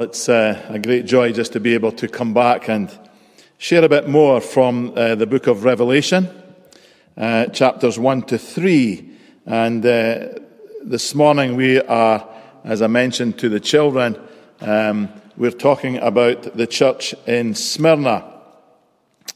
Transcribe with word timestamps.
It's 0.00 0.30
uh, 0.30 0.58
a 0.70 0.78
great 0.78 1.04
joy 1.04 1.30
just 1.30 1.52
to 1.52 1.60
be 1.60 1.74
able 1.74 1.92
to 1.92 2.08
come 2.08 2.32
back 2.32 2.70
and 2.70 2.90
share 3.58 3.84
a 3.84 3.88
bit 3.90 4.08
more 4.08 4.40
from 4.40 4.94
uh, 4.96 5.14
the 5.14 5.26
book 5.26 5.46
of 5.46 5.64
Revelation, 5.64 6.26
uh, 7.18 7.44
chapters 7.48 7.98
1 7.98 8.22
to 8.22 8.38
3. 8.38 9.10
And 9.44 9.84
uh, 9.84 10.28
this 10.82 11.14
morning 11.14 11.54
we 11.54 11.82
are, 11.82 12.26
as 12.64 12.80
I 12.80 12.86
mentioned 12.86 13.38
to 13.40 13.50
the 13.50 13.60
children, 13.60 14.18
um, 14.62 15.10
we're 15.36 15.50
talking 15.50 15.98
about 15.98 16.56
the 16.56 16.66
church 16.66 17.14
in 17.26 17.54
Smyrna. 17.54 18.24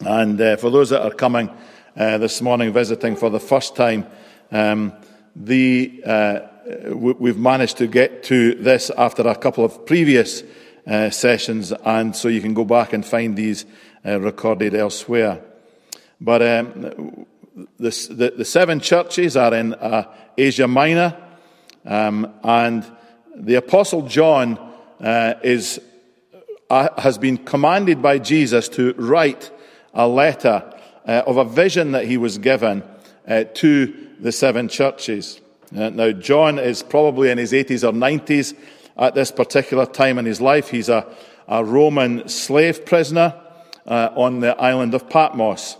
And 0.00 0.40
uh, 0.40 0.56
for 0.56 0.70
those 0.70 0.88
that 0.88 1.02
are 1.02 1.12
coming 1.12 1.50
uh, 1.94 2.16
this 2.16 2.40
morning 2.40 2.72
visiting 2.72 3.16
for 3.16 3.28
the 3.28 3.38
first 3.38 3.76
time, 3.76 4.06
um, 4.50 4.94
the 5.36 6.50
we've 6.88 7.38
managed 7.38 7.78
to 7.78 7.86
get 7.86 8.22
to 8.24 8.54
this 8.54 8.90
after 8.96 9.26
a 9.26 9.34
couple 9.34 9.64
of 9.64 9.84
previous 9.86 10.42
uh, 10.86 11.10
sessions, 11.10 11.72
and 11.84 12.14
so 12.14 12.28
you 12.28 12.40
can 12.40 12.54
go 12.54 12.64
back 12.64 12.92
and 12.92 13.04
find 13.04 13.36
these 13.36 13.66
uh, 14.04 14.20
recorded 14.20 14.74
elsewhere. 14.74 15.42
But 16.20 16.42
um, 16.42 17.26
the, 17.78 18.32
the, 18.36 18.44
seven 18.44 18.80
churches 18.80 19.36
are 19.36 19.54
in 19.54 19.74
uh, 19.74 20.12
Asia 20.36 20.68
Minor, 20.68 21.16
um, 21.84 22.32
and 22.42 22.84
the 23.36 23.56
Apostle 23.56 24.02
John 24.02 24.58
uh, 25.00 25.34
is, 25.42 25.80
uh, 26.70 26.88
has 27.00 27.18
been 27.18 27.38
commanded 27.38 28.00
by 28.00 28.18
Jesus 28.18 28.68
to 28.70 28.94
write 28.94 29.50
a 29.92 30.08
letter 30.08 30.70
uh, 31.06 31.22
of 31.26 31.36
a 31.36 31.44
vision 31.44 31.92
that 31.92 32.06
he 32.06 32.16
was 32.16 32.38
given 32.38 32.82
to 33.54 34.10
the 34.20 34.30
seven 34.30 34.68
churches. 34.68 35.40
Now, 35.70 36.12
John 36.12 36.58
is 36.58 36.82
probably 36.82 37.30
in 37.30 37.38
his 37.38 37.52
80s 37.52 37.86
or 37.86 37.92
90s 37.92 38.56
at 38.96 39.14
this 39.14 39.30
particular 39.30 39.86
time 39.86 40.18
in 40.18 40.24
his 40.24 40.40
life. 40.40 40.68
He's 40.68 40.88
a, 40.88 41.06
a 41.48 41.64
Roman 41.64 42.28
slave 42.28 42.86
prisoner 42.86 43.40
uh, 43.86 44.10
on 44.14 44.40
the 44.40 44.56
island 44.60 44.94
of 44.94 45.08
Patmos. 45.08 45.76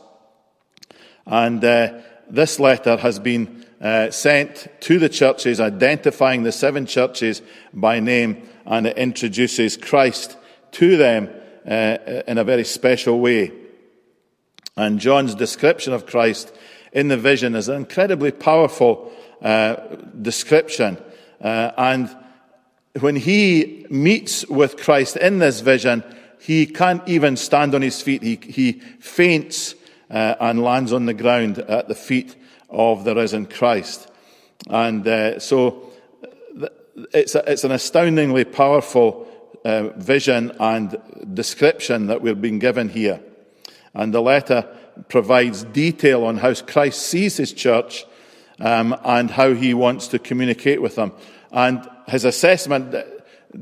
And 1.26 1.64
uh, 1.64 2.00
this 2.28 2.58
letter 2.58 2.96
has 2.96 3.18
been 3.18 3.64
uh, 3.80 4.10
sent 4.10 4.68
to 4.80 4.98
the 4.98 5.08
churches, 5.08 5.60
identifying 5.60 6.42
the 6.42 6.52
seven 6.52 6.86
churches 6.86 7.42
by 7.72 8.00
name, 8.00 8.48
and 8.64 8.86
it 8.86 8.96
introduces 8.96 9.76
Christ 9.76 10.36
to 10.72 10.96
them 10.96 11.28
uh, 11.66 11.98
in 12.26 12.38
a 12.38 12.44
very 12.44 12.64
special 12.64 13.20
way. 13.20 13.52
And 14.76 14.98
John's 14.98 15.34
description 15.34 15.92
of 15.92 16.06
Christ 16.06 16.54
in 16.92 17.08
the 17.08 17.16
vision 17.16 17.54
is 17.54 17.68
incredibly 17.68 18.32
powerful 18.32 19.12
uh, 19.44 19.76
description. 20.22 20.98
Uh, 21.40 21.70
and 21.76 22.16
when 23.00 23.14
he 23.14 23.86
meets 23.90 24.46
with 24.48 24.78
Christ 24.78 25.16
in 25.16 25.38
this 25.38 25.60
vision, 25.60 26.02
he 26.40 26.66
can't 26.66 27.06
even 27.06 27.36
stand 27.36 27.74
on 27.74 27.82
his 27.82 28.00
feet. 28.00 28.22
He, 28.22 28.36
he 28.36 28.72
faints 29.00 29.74
uh, 30.10 30.36
and 30.40 30.62
lands 30.62 30.92
on 30.92 31.06
the 31.06 31.14
ground 31.14 31.58
at 31.58 31.88
the 31.88 31.94
feet 31.94 32.36
of 32.70 33.04
the 33.04 33.14
risen 33.14 33.46
Christ. 33.46 34.10
And 34.68 35.06
uh, 35.06 35.38
so 35.40 35.92
it's, 37.12 37.34
a, 37.34 37.50
it's 37.50 37.64
an 37.64 37.72
astoundingly 37.72 38.44
powerful 38.44 39.26
uh, 39.64 39.88
vision 39.96 40.52
and 40.58 40.96
description 41.34 42.06
that 42.06 42.22
we're 42.22 42.34
being 42.34 42.58
given 42.58 42.88
here. 42.88 43.20
And 43.92 44.12
the 44.14 44.22
letter 44.22 44.66
provides 45.08 45.64
detail 45.64 46.24
on 46.24 46.38
how 46.38 46.54
Christ 46.54 47.02
sees 47.02 47.36
his 47.36 47.52
church 47.52 48.06
um, 48.60 48.96
and 49.04 49.30
how 49.30 49.54
he 49.54 49.74
wants 49.74 50.08
to 50.08 50.18
communicate 50.18 50.80
with 50.80 50.96
them. 50.96 51.12
And 51.52 51.88
his 52.08 52.24
assessment, 52.24 52.94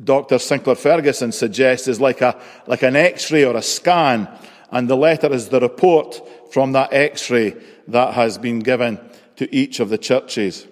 Dr. 0.04 0.38
Sinclair 0.38 0.76
Ferguson 0.76 1.32
suggests, 1.32 1.88
is 1.88 2.00
like, 2.00 2.20
a, 2.20 2.40
like 2.66 2.82
an 2.82 2.96
x-ray 2.96 3.44
or 3.44 3.56
a 3.56 3.62
scan, 3.62 4.28
and 4.70 4.88
the 4.88 4.96
letter 4.96 5.32
is 5.32 5.48
the 5.48 5.60
report 5.60 6.20
from 6.52 6.72
that 6.72 6.92
x-ray 6.92 7.56
that 7.88 8.14
has 8.14 8.38
been 8.38 8.60
given 8.60 8.98
to 9.36 9.54
each 9.54 9.80
of 9.80 9.88
the 9.88 9.98
churches. 9.98 10.66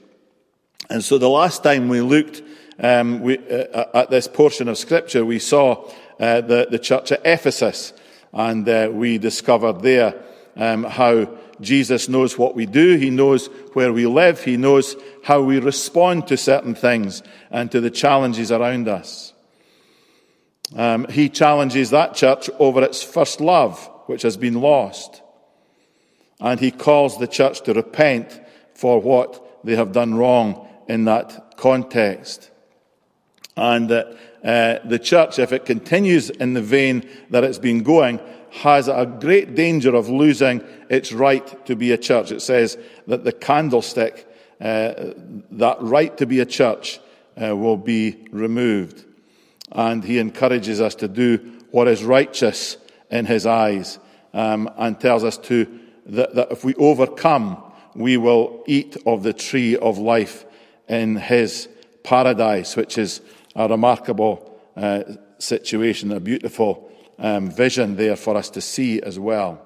And 0.89 1.05
so 1.05 1.19
the 1.19 1.29
last 1.29 1.63
time 1.63 1.89
we 1.89 2.01
looked 2.01 2.43
um, 2.83 3.21
we, 3.21 3.39
uh, 3.39 3.85
at 3.95 4.11
this 4.11 4.27
portion 4.27 4.69
of 4.69 4.79
Scripture, 4.79 5.25
we 5.25 5.39
saw 5.39 5.91
uh, 6.19 6.41
the, 6.41 6.67
the 6.71 6.79
church 6.79 7.13
at 7.13 7.21
Ephesus, 7.27 7.93
and 8.33 8.67
uh, 8.69 8.89
we 8.91 9.19
discovered 9.19 9.83
there 9.83 10.15
um, 10.57 10.85
how 10.85 11.27
Jesus 11.61 12.09
knows 12.09 12.39
what 12.39 12.55
we 12.55 12.67
do. 12.67 12.97
He 12.97 13.11
knows 13.11 13.47
where 13.75 13.93
we 13.93 14.07
live. 14.07 14.43
He 14.43 14.57
knows 14.57 14.97
how 15.23 15.43
we 15.43 15.59
respond 15.59 16.27
to 16.29 16.37
certain 16.37 16.75
things 16.75 17.23
and 17.51 17.71
to 17.73 17.81
the 17.81 17.91
challenges 17.91 18.51
around 18.51 18.89
us. 18.89 19.33
Um, 20.75 21.07
he 21.09 21.29
challenges 21.29 21.91
that 21.91 22.15
church 22.15 22.49
over 22.59 22.83
its 22.83 23.03
first 23.03 23.41
love, 23.41 23.91
which 24.07 24.23
has 24.23 24.37
been 24.37 24.61
lost. 24.61 25.23
And 26.41 26.59
he 26.59 26.71
calls 26.71 27.19
the 27.19 27.27
church 27.27 27.63
to 27.63 27.75
repent 27.75 28.41
for 28.75 29.01
what 29.01 29.65
they 29.65 29.77
have 29.77 29.93
done 29.93 30.15
wrong 30.15 30.69
in 30.89 31.05
that 31.05 31.57
context. 31.57 32.51
And 33.57 33.91
that 33.91 34.17
uh, 34.43 34.89
the 34.89 34.99
church, 34.99 35.39
if 35.39 35.53
it 35.53 35.67
continues 35.67 36.31
in 36.31 36.55
the 36.55 36.63
vein 36.63 37.07
that 37.29 37.45
it's 37.45 37.59
been 37.59 37.83
going, 37.83 38.21
has 38.51 38.89
a 38.89 39.07
great 39.07 39.55
danger 39.55 39.95
of 39.95 40.09
losing 40.09 40.63
its 40.89 41.13
right 41.13 41.67
to 41.67 41.77
be 41.77 41.93
a 41.93 41.99
church. 41.99 42.33
It 42.33 42.43
says 42.43 42.77
that 43.07 43.25
the 43.25 43.33
candlestick, 43.33 44.27
uh, 44.61 45.13
that 45.53 45.77
right 45.81 46.17
to 46.19 46.27
be 46.27 46.41
a 46.41 46.47
church, 46.47 47.01
uh, 47.41 47.57
will 47.57 47.77
be 47.77 48.27
removed. 48.33 49.05
And 49.73 50.03
he 50.03 50.19
encourages 50.19 50.81
us 50.81 50.97
to 50.97 51.09
do 51.09 51.39
what 51.71 51.87
is 51.87 52.03
righteous 52.03 52.77
in 53.11 53.27
his 53.27 53.47
eyes 53.47 53.99
um, 54.35 54.69
and 54.77 54.99
tells 54.99 55.25
us 55.25 55.39
to 55.39 55.81
that, 56.07 56.35
that 56.35 56.51
if 56.51 56.65
we 56.65 56.75
overcome, 56.75 57.63
we 57.95 58.17
will 58.17 58.65
eat 58.67 58.97
of 59.07 59.23
the 59.23 59.33
tree 59.33 59.77
of 59.77 59.99
life 59.99 60.45
in 60.89 61.17
his 61.17 61.69
paradise, 62.03 62.77
which 62.77 62.99
is 62.99 63.21
a 63.55 63.69
remarkable 63.69 64.61
uh, 64.77 65.03
situation, 65.39 66.13
a 66.13 66.21
beautiful 66.21 66.90
um, 67.21 67.51
vision 67.51 67.97
there 67.97 68.17
for 68.17 68.37
us 68.37 68.51
to 68.51 68.61
see 68.61 69.01
as 69.01 69.19
well. 69.19 69.61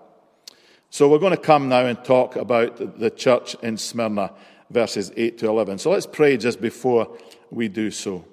So 0.91 1.09
we're 1.09 1.19
going 1.19 1.37
to 1.37 1.37
come 1.37 1.69
now 1.69 1.87
and 1.87 2.04
talk 2.04 2.37
about 2.37 2.98
the 2.98 3.10
church 3.10 3.56
in 3.62 3.78
Smyrna, 3.78 4.32
verses 4.70 5.12
8 5.16 5.38
to 5.38 5.48
11. 5.48 5.78
So 5.78 5.91
let's 5.91 6.06
pray 6.06 6.37
just 6.37 6.60
before 6.60 7.16
we 7.50 7.69
do 7.69 7.91
so. 7.91 8.25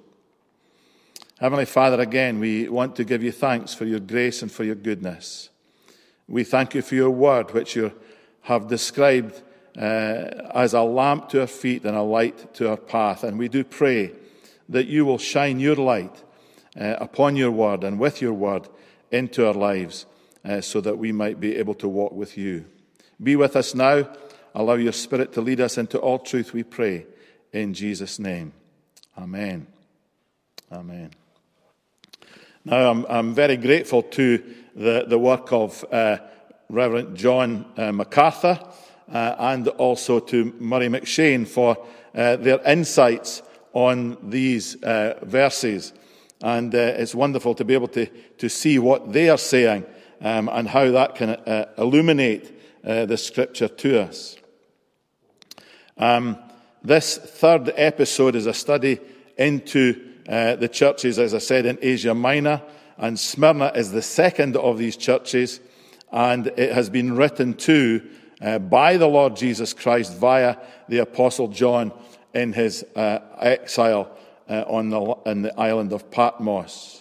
Heavenly 1.40 1.64
Father, 1.64 2.00
again, 2.00 2.38
we 2.38 2.68
want 2.68 2.94
to 2.96 3.04
give 3.04 3.22
you 3.22 3.32
thanks 3.32 3.74
for 3.74 3.84
your 3.84 3.98
grace 3.98 4.42
and 4.42 4.52
for 4.52 4.62
your 4.62 4.76
goodness. 4.76 5.50
We 6.28 6.44
thank 6.44 6.74
you 6.74 6.82
for 6.82 6.94
your 6.94 7.10
word, 7.10 7.52
which 7.52 7.74
you 7.74 7.92
have 8.42 8.68
described 8.68 9.42
uh, 9.76 10.50
as 10.54 10.74
a 10.74 10.82
lamp 10.82 11.30
to 11.30 11.40
our 11.40 11.46
feet 11.46 11.84
and 11.84 11.96
a 11.96 12.02
light 12.02 12.54
to 12.54 12.70
our 12.70 12.76
path. 12.76 13.24
And 13.24 13.38
we 13.38 13.48
do 13.48 13.64
pray 13.64 14.12
that 14.68 14.86
you 14.86 15.04
will 15.04 15.18
shine 15.18 15.58
your 15.58 15.76
light 15.76 16.22
uh, 16.80 16.96
upon 17.00 17.34
your 17.34 17.50
word 17.50 17.82
and 17.82 17.98
with 17.98 18.22
your 18.22 18.32
word 18.32 18.68
into 19.12 19.46
our 19.46 19.54
lives 19.54 20.06
uh, 20.44 20.60
so 20.60 20.80
that 20.80 20.98
we 20.98 21.12
might 21.12 21.38
be 21.38 21.56
able 21.56 21.74
to 21.74 21.88
walk 21.88 22.12
with 22.12 22.36
you. 22.36 22.64
Be 23.22 23.36
with 23.36 23.54
us 23.54 23.74
now. 23.74 24.08
Allow 24.54 24.74
your 24.74 24.92
Spirit 24.92 25.32
to 25.34 25.40
lead 25.40 25.60
us 25.60 25.78
into 25.78 25.98
all 25.98 26.18
truth, 26.18 26.52
we 26.52 26.62
pray. 26.62 27.06
In 27.52 27.74
Jesus' 27.74 28.18
name. 28.18 28.52
Amen. 29.16 29.66
Amen. 30.70 31.10
Now, 32.64 32.90
I'm, 32.90 33.06
I'm 33.08 33.34
very 33.34 33.56
grateful 33.56 34.02
to 34.02 34.42
the, 34.74 35.04
the 35.06 35.18
work 35.18 35.52
of 35.52 35.84
uh, 35.92 36.18
Reverend 36.68 37.16
John 37.16 37.66
uh, 37.76 37.92
MacArthur 37.92 38.58
uh, 39.12 39.34
and 39.38 39.68
also 39.68 40.20
to 40.20 40.54
Murray 40.58 40.88
M'Cheyne 40.88 41.46
for 41.46 41.76
uh, 42.14 42.36
their 42.36 42.60
insights 42.62 43.42
on 43.72 44.16
these 44.22 44.82
uh, 44.82 45.18
verses. 45.22 45.92
And 46.42 46.74
uh, 46.74 46.78
it's 46.78 47.14
wonderful 47.14 47.54
to 47.54 47.64
be 47.64 47.74
able 47.74 47.88
to, 47.88 48.06
to 48.38 48.48
see 48.48 48.78
what 48.78 49.12
they 49.12 49.30
are 49.30 49.38
saying 49.38 49.86
um, 50.20 50.48
and 50.52 50.68
how 50.68 50.90
that 50.90 51.14
can 51.14 51.30
uh, 51.30 51.66
illuminate 51.78 52.60
uh, 52.84 53.06
the 53.06 53.16
scripture 53.16 53.68
to 53.68 54.02
us. 54.02 54.36
Um, 55.96 56.36
this 56.82 57.16
third 57.16 57.72
episode 57.76 58.34
is 58.34 58.46
a 58.46 58.54
study 58.54 58.98
into 59.38 60.12
uh, 60.28 60.56
the 60.56 60.68
churches, 60.68 61.18
as 61.18 61.32
I 61.32 61.38
said, 61.38 61.64
in 61.64 61.78
Asia 61.80 62.14
Minor, 62.14 62.62
and 62.98 63.18
Smyrna 63.18 63.72
is 63.74 63.92
the 63.92 64.02
second 64.02 64.56
of 64.56 64.78
these 64.78 64.96
churches, 64.96 65.60
and 66.10 66.48
it 66.48 66.72
has 66.72 66.90
been 66.90 67.16
written 67.16 67.54
to 67.54 68.02
uh, 68.40 68.58
by 68.58 68.96
the 68.96 69.06
Lord 69.06 69.36
Jesus 69.36 69.72
Christ 69.72 70.16
via 70.16 70.56
the 70.88 70.98
Apostle 70.98 71.48
John 71.48 71.92
in 72.34 72.52
his 72.52 72.84
uh, 72.96 73.20
exile 73.38 74.16
uh, 74.52 74.64
on, 74.68 74.90
the, 74.90 75.00
on 75.00 75.42
the 75.42 75.58
island 75.58 75.92
of 75.92 76.10
Patmos. 76.10 77.00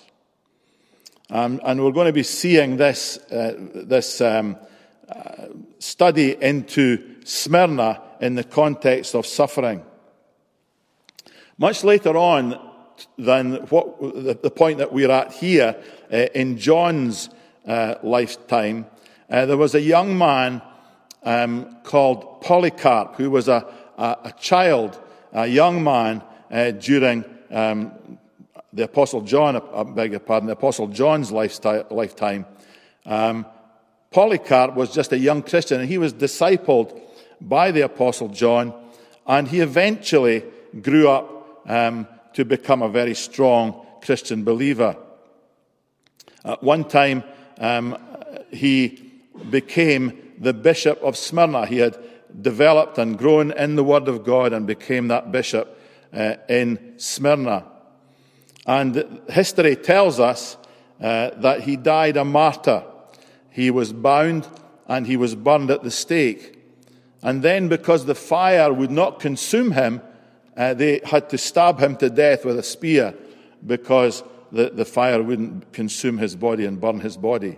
Um, 1.29 1.59
and 1.65 1.83
we're 1.83 1.91
going 1.91 2.07
to 2.07 2.13
be 2.13 2.23
seeing 2.23 2.77
this, 2.77 3.17
uh, 3.29 3.55
this 3.57 4.21
um, 4.21 4.55
uh, 5.09 5.47
study 5.79 6.41
into 6.41 7.17
Smyrna 7.25 8.01
in 8.21 8.35
the 8.35 8.45
context 8.45 9.15
of 9.15 9.25
suffering. 9.25 9.83
Much 11.57 11.83
later 11.83 12.15
on 12.15 12.57
than 13.17 13.55
what, 13.67 13.99
the, 13.99 14.39
the 14.41 14.51
point 14.51 14.77
that 14.77 14.93
we're 14.93 15.11
at 15.11 15.33
here 15.33 15.75
uh, 16.11 16.15
in 16.33 16.57
John's 16.57 17.29
uh, 17.67 17.95
lifetime. 18.01 18.85
Uh, 19.29 19.45
there 19.45 19.57
was 19.57 19.75
a 19.75 19.81
young 19.81 20.17
man 20.17 20.61
um, 21.23 21.77
called 21.83 22.41
Polycarp 22.41 23.15
who 23.15 23.29
was 23.29 23.49
a, 23.49 23.65
a, 23.97 24.17
a 24.25 24.33
child, 24.39 24.97
a 25.33 25.47
young 25.47 25.83
man 25.83 26.23
during 26.79 27.23
um, 27.51 28.17
the 28.73 28.83
Apostle 28.83 29.21
John, 29.21 29.61
I 29.73 29.83
beg 29.83 30.11
your 30.11 30.19
pardon, 30.19 30.47
the 30.47 30.53
Apostle 30.53 30.87
John's 30.87 31.31
lifetime. 31.31 32.45
Um, 33.05 33.45
Polycarp 34.11 34.75
was 34.75 34.93
just 34.93 35.11
a 35.11 35.17
young 35.17 35.41
Christian 35.41 35.81
and 35.81 35.89
he 35.89 35.97
was 35.97 36.13
discipled 36.13 36.99
by 37.39 37.71
the 37.71 37.81
Apostle 37.81 38.29
John 38.29 38.73
and 39.25 39.47
he 39.47 39.59
eventually 39.59 40.43
grew 40.81 41.09
up 41.09 41.61
um, 41.65 42.07
to 42.33 42.45
become 42.45 42.81
a 42.81 42.89
very 42.89 43.13
strong 43.13 43.85
Christian 44.01 44.43
believer. 44.43 44.95
At 46.43 46.63
one 46.63 46.85
time, 46.85 47.23
um, 47.59 47.97
he 48.51 49.11
became 49.49 50.33
the 50.39 50.53
bishop 50.53 51.01
of 51.03 51.15
Smyrna. 51.17 51.65
He 51.65 51.77
had 51.77 51.97
developed 52.41 52.97
and 52.97 53.17
grown 53.17 53.51
in 53.51 53.75
the 53.75 53.83
Word 53.83 54.07
of 54.07 54.23
God 54.23 54.53
and 54.53 54.65
became 54.65 55.09
that 55.09 55.31
bishop 55.31 55.77
uh, 56.13 56.35
in 56.49 56.93
Smyrna. 56.97 57.65
And 58.65 59.21
history 59.29 59.75
tells 59.75 60.19
us 60.19 60.57
uh, 60.99 61.31
that 61.37 61.61
he 61.61 61.75
died 61.75 62.17
a 62.17 62.25
martyr. 62.25 62.83
He 63.49 63.71
was 63.71 63.91
bound 63.91 64.47
and 64.87 65.07
he 65.07 65.17
was 65.17 65.35
burned 65.35 65.71
at 65.71 65.83
the 65.83 65.91
stake. 65.91 66.57
And 67.23 67.43
then, 67.43 67.67
because 67.67 68.05
the 68.05 68.15
fire 68.15 68.73
would 68.73 68.91
not 68.91 69.19
consume 69.19 69.71
him, 69.71 70.01
uh, 70.57 70.73
they 70.73 71.01
had 71.03 71.29
to 71.29 71.37
stab 71.37 71.79
him 71.79 71.95
to 71.97 72.09
death 72.09 72.45
with 72.45 72.57
a 72.57 72.63
spear 72.63 73.13
because 73.65 74.23
the, 74.51 74.69
the 74.69 74.85
fire 74.85 75.21
wouldn't 75.21 75.71
consume 75.71 76.17
his 76.17 76.35
body 76.35 76.65
and 76.65 76.81
burn 76.81 76.99
his 76.99 77.17
body. 77.17 77.57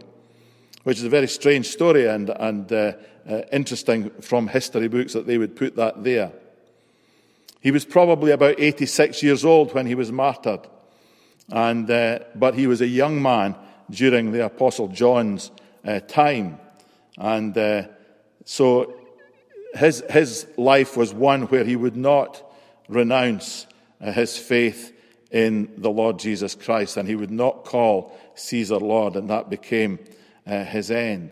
Which 0.84 0.98
is 0.98 1.06
a 1.06 1.10
very 1.10 1.28
strange 1.28 1.68
story 1.68 2.08
and, 2.08 2.30
and 2.30 2.72
uh, 2.72 2.94
uh, 3.28 3.42
interesting 3.52 4.10
from 4.22 4.48
history 4.48 4.90
books 4.90 5.14
that 5.14 5.26
they 5.26 5.38
would 5.38 5.56
put 5.56 5.76
that 5.78 6.04
there. 6.04 6.34
He 7.64 7.72
was 7.72 7.86
probably 7.86 8.32
about 8.32 8.60
86 8.60 9.24
years 9.24 9.46
old 9.46 9.74
when 9.74 9.86
he 9.86 9.96
was 9.96 10.12
martyred. 10.12 10.68
And, 11.50 11.90
uh, 11.90 12.20
but 12.36 12.56
he 12.56 12.68
was 12.68 12.82
a 12.82 12.88
young 12.88 13.22
man 13.22 13.56
during 13.90 14.34
the 14.34 14.46
Apostle 14.46 14.90
John's 14.90 15.50
uh, 15.86 16.02
time. 16.02 16.60
And 17.18 17.58
uh, 17.58 17.84
so 18.44 18.94
his, 19.76 20.04
his 20.10 20.46
life 20.58 20.98
was 20.98 21.14
one 21.14 21.44
where 21.44 21.64
he 21.64 21.78
would 21.78 21.96
not 21.96 22.44
renounce 22.90 23.66
uh, 24.02 24.12
his 24.12 24.38
faith 24.38 24.94
in 25.32 25.72
the 25.78 25.90
Lord 25.90 26.20
Jesus 26.20 26.56
Christ 26.56 26.98
and 26.98 27.08
he 27.08 27.16
would 27.16 27.32
not 27.32 27.64
call 27.64 28.20
Caesar 28.36 28.78
Lord, 28.78 29.16
and 29.16 29.30
that 29.30 29.50
became 29.50 30.00
uh, 30.46 30.66
his 30.66 30.92
end. 30.92 31.32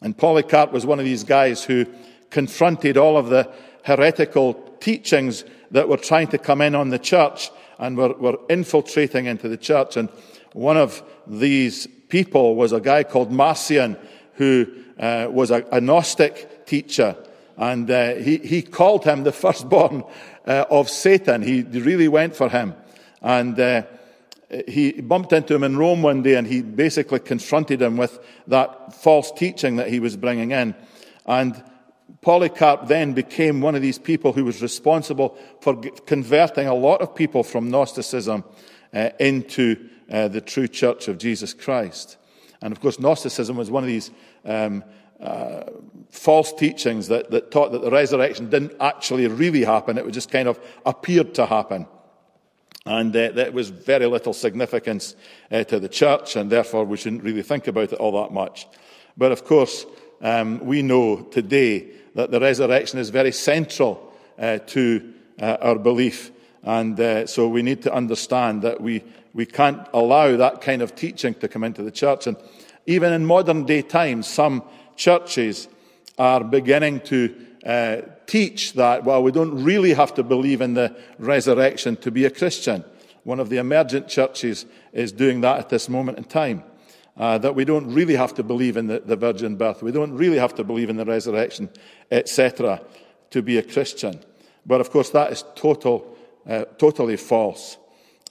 And 0.00 0.16
Polycarp 0.16 0.70
was 0.70 0.86
one 0.86 1.00
of 1.00 1.04
these 1.04 1.24
guys 1.24 1.64
who 1.64 1.86
confronted 2.30 2.96
all 2.96 3.16
of 3.16 3.28
the 3.28 3.52
heretical 3.84 4.54
teachings 4.80 5.44
that 5.70 5.88
were 5.88 5.96
trying 5.96 6.28
to 6.28 6.38
come 6.38 6.60
in 6.60 6.74
on 6.74 6.90
the 6.90 6.98
church 6.98 7.50
and 7.78 7.96
were, 7.96 8.12
were 8.14 8.38
infiltrating 8.48 9.26
into 9.26 9.48
the 9.48 9.56
church. 9.56 9.96
And 9.96 10.08
one 10.52 10.76
of 10.76 11.02
these 11.26 11.86
people 12.08 12.56
was 12.56 12.72
a 12.72 12.80
guy 12.80 13.04
called 13.04 13.30
Marcion, 13.30 13.96
who 14.34 14.66
uh, 14.98 15.28
was 15.30 15.50
a, 15.50 15.64
a, 15.70 15.80
Gnostic 15.80 16.66
teacher. 16.66 17.16
And 17.56 17.90
uh, 17.90 18.14
he, 18.14 18.38
he 18.38 18.62
called 18.62 19.04
him 19.04 19.22
the 19.24 19.32
firstborn 19.32 20.04
uh, 20.46 20.64
of 20.70 20.90
Satan. 20.90 21.42
He 21.42 21.62
really 21.62 22.08
went 22.08 22.34
for 22.34 22.48
him. 22.48 22.74
And 23.22 23.58
uh, 23.58 23.82
he 24.66 25.00
bumped 25.00 25.32
into 25.32 25.54
him 25.54 25.62
in 25.62 25.76
Rome 25.76 26.02
one 26.02 26.22
day 26.22 26.34
and 26.34 26.46
he 26.46 26.62
basically 26.62 27.20
confronted 27.20 27.80
him 27.80 27.96
with 27.96 28.18
that 28.48 28.94
false 28.94 29.30
teaching 29.32 29.76
that 29.76 29.88
he 29.88 30.00
was 30.00 30.16
bringing 30.16 30.50
in. 30.50 30.74
And 31.26 31.62
Polycarp 32.22 32.88
then 32.88 33.12
became 33.12 33.60
one 33.60 33.74
of 33.74 33.82
these 33.82 33.98
people 33.98 34.32
who 34.32 34.44
was 34.44 34.62
responsible 34.62 35.38
for 35.60 35.76
converting 36.06 36.66
a 36.66 36.74
lot 36.74 37.00
of 37.00 37.14
people 37.14 37.42
from 37.42 37.70
Gnosticism 37.70 38.44
uh, 38.92 39.10
into 39.18 39.88
uh, 40.10 40.28
the 40.28 40.40
true 40.40 40.68
church 40.68 41.08
of 41.08 41.18
Jesus 41.18 41.54
Christ. 41.54 42.16
And 42.60 42.72
of 42.72 42.80
course, 42.80 42.98
Gnosticism 42.98 43.56
was 43.56 43.70
one 43.70 43.82
of 43.82 43.88
these 43.88 44.10
um, 44.44 44.84
uh, 45.20 45.64
false 46.10 46.52
teachings 46.52 47.08
that, 47.08 47.30
that 47.30 47.50
taught 47.50 47.72
that 47.72 47.82
the 47.82 47.90
resurrection 47.90 48.50
didn't 48.50 48.72
actually 48.80 49.26
really 49.28 49.64
happen, 49.64 49.98
it 49.98 50.04
was 50.04 50.14
just 50.14 50.30
kind 50.30 50.48
of 50.48 50.58
appeared 50.84 51.34
to 51.34 51.46
happen. 51.46 51.86
And 52.86 53.14
uh, 53.14 53.32
that 53.32 53.52
was 53.52 53.68
very 53.68 54.06
little 54.06 54.32
significance 54.32 55.14
uh, 55.50 55.64
to 55.64 55.78
the 55.78 55.88
church, 55.88 56.36
and 56.36 56.50
therefore 56.50 56.84
we 56.84 56.96
shouldn't 56.96 57.22
really 57.22 57.42
think 57.42 57.66
about 57.66 57.92
it 57.92 57.98
all 57.98 58.22
that 58.22 58.32
much. 58.32 58.66
But 59.16 59.32
of 59.32 59.44
course, 59.44 59.84
um, 60.22 60.64
we 60.64 60.82
know 60.82 61.22
today 61.22 61.92
that 62.14 62.30
the 62.30 62.40
resurrection 62.40 62.98
is 62.98 63.10
very 63.10 63.32
central 63.32 64.12
uh, 64.38 64.58
to 64.58 65.12
uh, 65.40 65.56
our 65.60 65.78
belief. 65.78 66.30
And 66.62 66.98
uh, 66.98 67.26
so 67.26 67.48
we 67.48 67.62
need 67.62 67.82
to 67.82 67.94
understand 67.94 68.62
that 68.62 68.80
we, 68.80 69.02
we 69.32 69.46
can't 69.46 69.86
allow 69.92 70.36
that 70.36 70.60
kind 70.60 70.82
of 70.82 70.94
teaching 70.94 71.34
to 71.34 71.48
come 71.48 71.64
into 71.64 71.82
the 71.82 71.90
church. 71.90 72.26
And 72.26 72.36
even 72.86 73.12
in 73.12 73.24
modern 73.24 73.64
day 73.64 73.82
times, 73.82 74.26
some 74.26 74.62
churches 74.96 75.68
are 76.18 76.44
beginning 76.44 77.00
to 77.00 77.34
uh, 77.64 77.96
teach 78.26 78.74
that, 78.74 79.04
well, 79.04 79.22
we 79.22 79.32
don't 79.32 79.62
really 79.62 79.94
have 79.94 80.14
to 80.14 80.22
believe 80.22 80.60
in 80.60 80.74
the 80.74 80.96
resurrection 81.18 81.96
to 81.96 82.10
be 82.10 82.24
a 82.24 82.30
Christian. 82.30 82.84
One 83.24 83.40
of 83.40 83.48
the 83.48 83.58
emergent 83.58 84.08
churches 84.08 84.66
is 84.92 85.12
doing 85.12 85.42
that 85.42 85.58
at 85.58 85.68
this 85.68 85.88
moment 85.88 86.18
in 86.18 86.24
time 86.24 86.64
uh, 87.20 87.36
that 87.36 87.54
we 87.54 87.66
don't 87.66 87.92
really 87.92 88.16
have 88.16 88.32
to 88.32 88.42
believe 88.42 88.78
in 88.78 88.86
the, 88.86 88.98
the 89.00 89.14
virgin 89.14 89.54
birth. 89.54 89.82
We 89.82 89.92
don't 89.92 90.16
really 90.16 90.38
have 90.38 90.54
to 90.54 90.64
believe 90.64 90.88
in 90.88 90.96
the 90.96 91.04
resurrection, 91.04 91.68
etc., 92.10 92.80
to 93.28 93.42
be 93.42 93.58
a 93.58 93.62
Christian. 93.62 94.18
But 94.64 94.80
of 94.80 94.90
course, 94.90 95.10
that 95.10 95.30
is 95.30 95.44
total, 95.54 96.16
uh, 96.48 96.64
totally 96.78 97.18
false. 97.18 97.76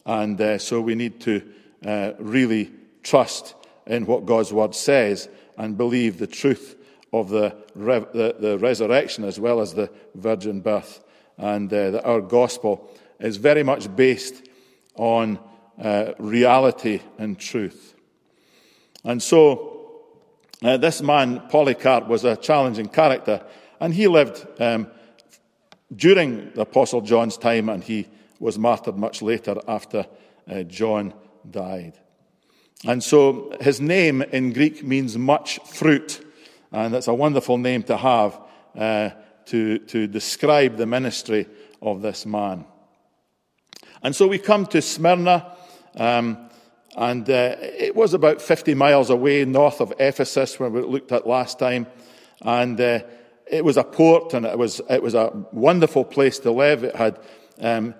And 0.08 0.42
uh, 0.42 0.58
so 0.58 0.82
we 0.82 0.96
need 0.96 1.22
to 1.22 1.48
uh, 1.86 2.14
really 2.18 2.72
trust 3.04 3.54
in 3.86 4.08
what 4.08 4.26
God's 4.26 4.52
word 4.52 4.74
says 4.74 5.30
and 5.56 5.78
believe 5.78 6.18
the 6.18 6.26
truth 6.26 6.76
of 7.14 7.30
the, 7.30 7.56
re- 7.76 8.08
the, 8.12 8.38
the, 8.40 8.58
resurrection 8.58 9.24
as 9.24 9.40
well 9.40 9.62
as 9.62 9.76
the 9.76 9.92
virgin 10.16 10.62
birth. 10.62 11.04
And 11.38 11.72
uh, 11.72 11.92
that 11.92 12.06
our 12.06 12.22
gospel 12.22 12.90
is 13.20 13.38
very 13.38 13.62
much 13.62 13.96
based 13.96 14.50
on 14.96 15.38
uh, 15.80 16.14
reality 16.18 17.02
and 17.20 17.38
truth. 17.38 17.94
And 19.04 19.22
so, 19.22 20.02
uh, 20.64 20.78
this 20.78 21.02
man, 21.02 21.42
Polycarp, 21.50 22.08
was 22.08 22.26
a 22.26 22.36
challenging 22.36 22.90
character, 22.90 23.44
and 23.80 23.94
he 23.94 24.08
lived 24.08 24.46
um, 24.60 24.88
during 25.96 26.52
the 26.52 26.62
Apostle 26.62 27.02
John's 27.02 27.38
time, 27.38 27.70
and 27.70 27.84
he 27.84 28.08
was 28.40 28.58
martyred 28.58 28.98
much 28.98 29.22
later 29.22 29.56
after 29.68 30.06
uh, 30.50 30.64
John 30.64 31.14
died. 31.50 31.98
And 32.86 33.04
so, 33.04 33.56
his 33.62 33.80
name 33.80 34.22
in 34.22 34.54
Greek 34.54 34.84
means 34.84 35.18
much 35.18 35.60
fruit, 35.66 36.26
and 36.72 36.94
it's 36.94 37.08
a 37.08 37.14
wonderful 37.14 37.58
name 37.58 37.84
to 37.84 37.98
have 37.98 38.40
uh, 38.78 39.12
to, 39.46 39.80
to 39.80 40.08
describe 40.08 40.78
the 40.78 40.86
ministry 40.86 41.48
of 41.82 42.02
this 42.02 42.26
man. 42.26 42.66
And 44.04 44.16
so 44.16 44.28
we 44.28 44.38
come 44.38 44.66
to 44.68 44.82
Smyrna. 44.82 45.56
Um, 45.96 46.49
and 46.96 47.30
uh, 47.30 47.56
it 47.60 47.96
was 47.96 48.14
about 48.14 48.42
50 48.42 48.74
miles 48.74 49.10
away 49.10 49.46
north 49.46 49.80
of 49.80 49.94
Ephesus, 50.00 50.60
where 50.60 50.70
we 50.70 50.82
looked 50.82 51.12
at 51.12 51.28
last 51.28 51.60
time. 51.60 51.88
And 52.42 52.80
uh, 52.80 53.00
it 53.48 53.64
was 53.64 53.78
a 53.78 53.84
port, 53.84 54.34
and 54.34 54.46
it 54.46 54.58
was, 54.58 54.82
it 54.90 55.02
was 55.02 55.14
a 55.14 55.32
wonderful 55.52 56.04
place 56.04 56.40
to 56.40 56.52
live. 56.52 56.84
It 56.84 56.96
had 56.96 57.20
um, 57.60 57.94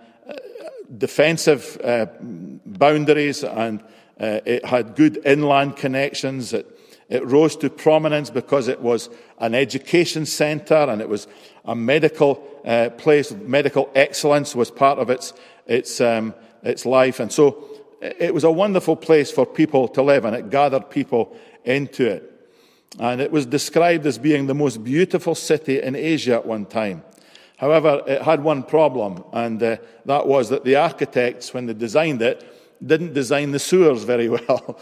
defensive 0.98 1.80
uh, 1.84 2.08
boundaries, 2.22 3.44
and 3.44 3.82
uh, 4.20 4.40
it 4.46 4.66
had 4.66 4.96
good 4.96 5.20
inland 5.26 5.78
connections. 5.78 6.54
It, 6.54 6.76
it 7.10 7.26
rose 7.26 7.56
to 7.58 7.70
prominence 7.70 8.30
because 8.30 8.68
it 8.68 8.82
was 8.82 9.10
an 9.40 9.56
education 9.56 10.28
centre 10.28 10.76
and 10.76 11.02
it 11.02 11.10
was 11.10 11.28
a 11.66 11.76
medical 11.76 12.44
uh, 12.64 12.90
place. 12.98 13.32
Medical 13.32 13.90
excellence 13.96 14.56
was 14.56 14.70
part 14.70 15.00
of 15.00 15.10
its, 15.10 15.34
its, 15.66 16.00
um, 16.02 16.36
its 16.62 16.86
life. 16.86 17.20
And 17.20 17.32
so 17.32 17.69
it 18.02 18.34
was 18.34 18.44
a 18.44 18.52
wonderful 18.52 18.96
place 18.96 19.32
for 19.32 19.46
people 19.46 19.88
to 19.90 20.02
live, 20.02 20.26
and 20.26 20.36
it 20.36 20.50
gathered 20.50 20.90
people 20.90 21.36
into 21.64 22.08
it. 22.08 22.26
And 23.00 23.22
it 23.22 23.32
was 23.32 23.46
described 23.46 24.06
as 24.06 24.18
being 24.18 24.48
the 24.48 24.56
most 24.56 24.84
beautiful 24.84 25.36
city 25.36 25.82
in 25.82 25.96
Asia 25.96 26.36
at 26.36 26.46
one 26.46 26.66
time. 26.66 27.04
However, 27.58 28.02
it 28.08 28.22
had 28.22 28.44
one 28.44 28.64
problem, 28.64 29.24
and 29.34 29.62
uh, 29.62 29.78
that 30.06 30.28
was 30.28 30.50
that 30.50 30.64
the 30.64 30.78
architects, 30.78 31.54
when 31.54 31.66
they 31.66 31.74
designed 31.74 32.22
it, 32.22 32.44
didn't 32.86 33.14
design 33.14 33.52
the 33.52 33.60
sewers 33.60 34.04
very 34.04 34.30
well. 34.30 34.80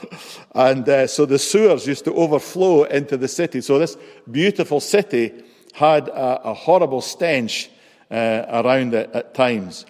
and 0.53 0.87
uh, 0.87 1.07
so 1.07 1.25
the 1.25 1.39
sewers 1.39 1.87
used 1.87 2.05
to 2.05 2.13
overflow 2.13 2.83
into 2.83 3.17
the 3.17 3.27
city. 3.27 3.61
So 3.61 3.79
this 3.79 3.97
beautiful 4.29 4.79
city 4.79 5.33
had 5.73 6.07
a, 6.07 6.49
a 6.49 6.53
horrible 6.53 7.01
stench 7.01 7.71
uh, 8.11 8.45
around 8.49 8.93
it 8.93 9.09
at 9.13 9.33
times. 9.33 9.85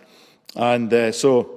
And 0.55 0.91
uh, 0.93 1.11
so 1.11 1.56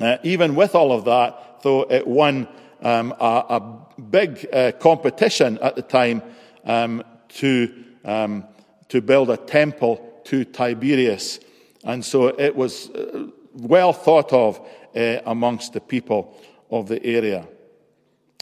Uh, 0.00 0.16
even 0.22 0.54
with 0.54 0.74
all 0.74 0.92
of 0.92 1.04
that, 1.04 1.62
though 1.62 1.82
it 1.82 2.06
won 2.06 2.48
um, 2.82 3.12
a, 3.20 3.44
a, 3.48 3.80
big 4.10 4.46
uh, 4.52 4.72
competition 4.72 5.56
at 5.58 5.76
the 5.76 5.82
time 5.82 6.20
um, 6.64 7.02
to, 7.28 7.72
um, 8.04 8.44
to 8.88 9.00
build 9.00 9.30
a 9.30 9.36
temple 9.36 10.20
to 10.24 10.44
Tiberius. 10.44 11.38
And 11.84 12.04
so 12.04 12.26
it 12.26 12.56
was 12.56 12.90
uh, 12.90 13.28
well 13.52 13.92
thought 13.92 14.32
of 14.32 14.60
uh, 14.96 15.20
amongst 15.26 15.74
the 15.74 15.80
people 15.80 16.36
of 16.70 16.88
the 16.88 17.04
area. 17.04 17.46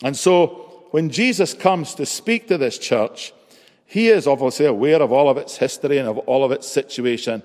And 0.02 0.16
so 0.16 0.86
when 0.90 1.10
Jesus 1.10 1.54
comes 1.54 1.94
to 1.96 2.06
speak 2.06 2.48
to 2.48 2.58
this 2.58 2.78
church, 2.78 3.32
he 3.86 4.08
is 4.08 4.26
obviously 4.26 4.66
aware 4.66 5.02
of 5.02 5.12
all 5.12 5.28
of 5.28 5.36
its 5.36 5.58
history 5.58 5.98
and 5.98 6.08
of 6.08 6.16
all 6.18 6.44
of 6.44 6.50
its 6.50 6.66
situation, 6.66 7.42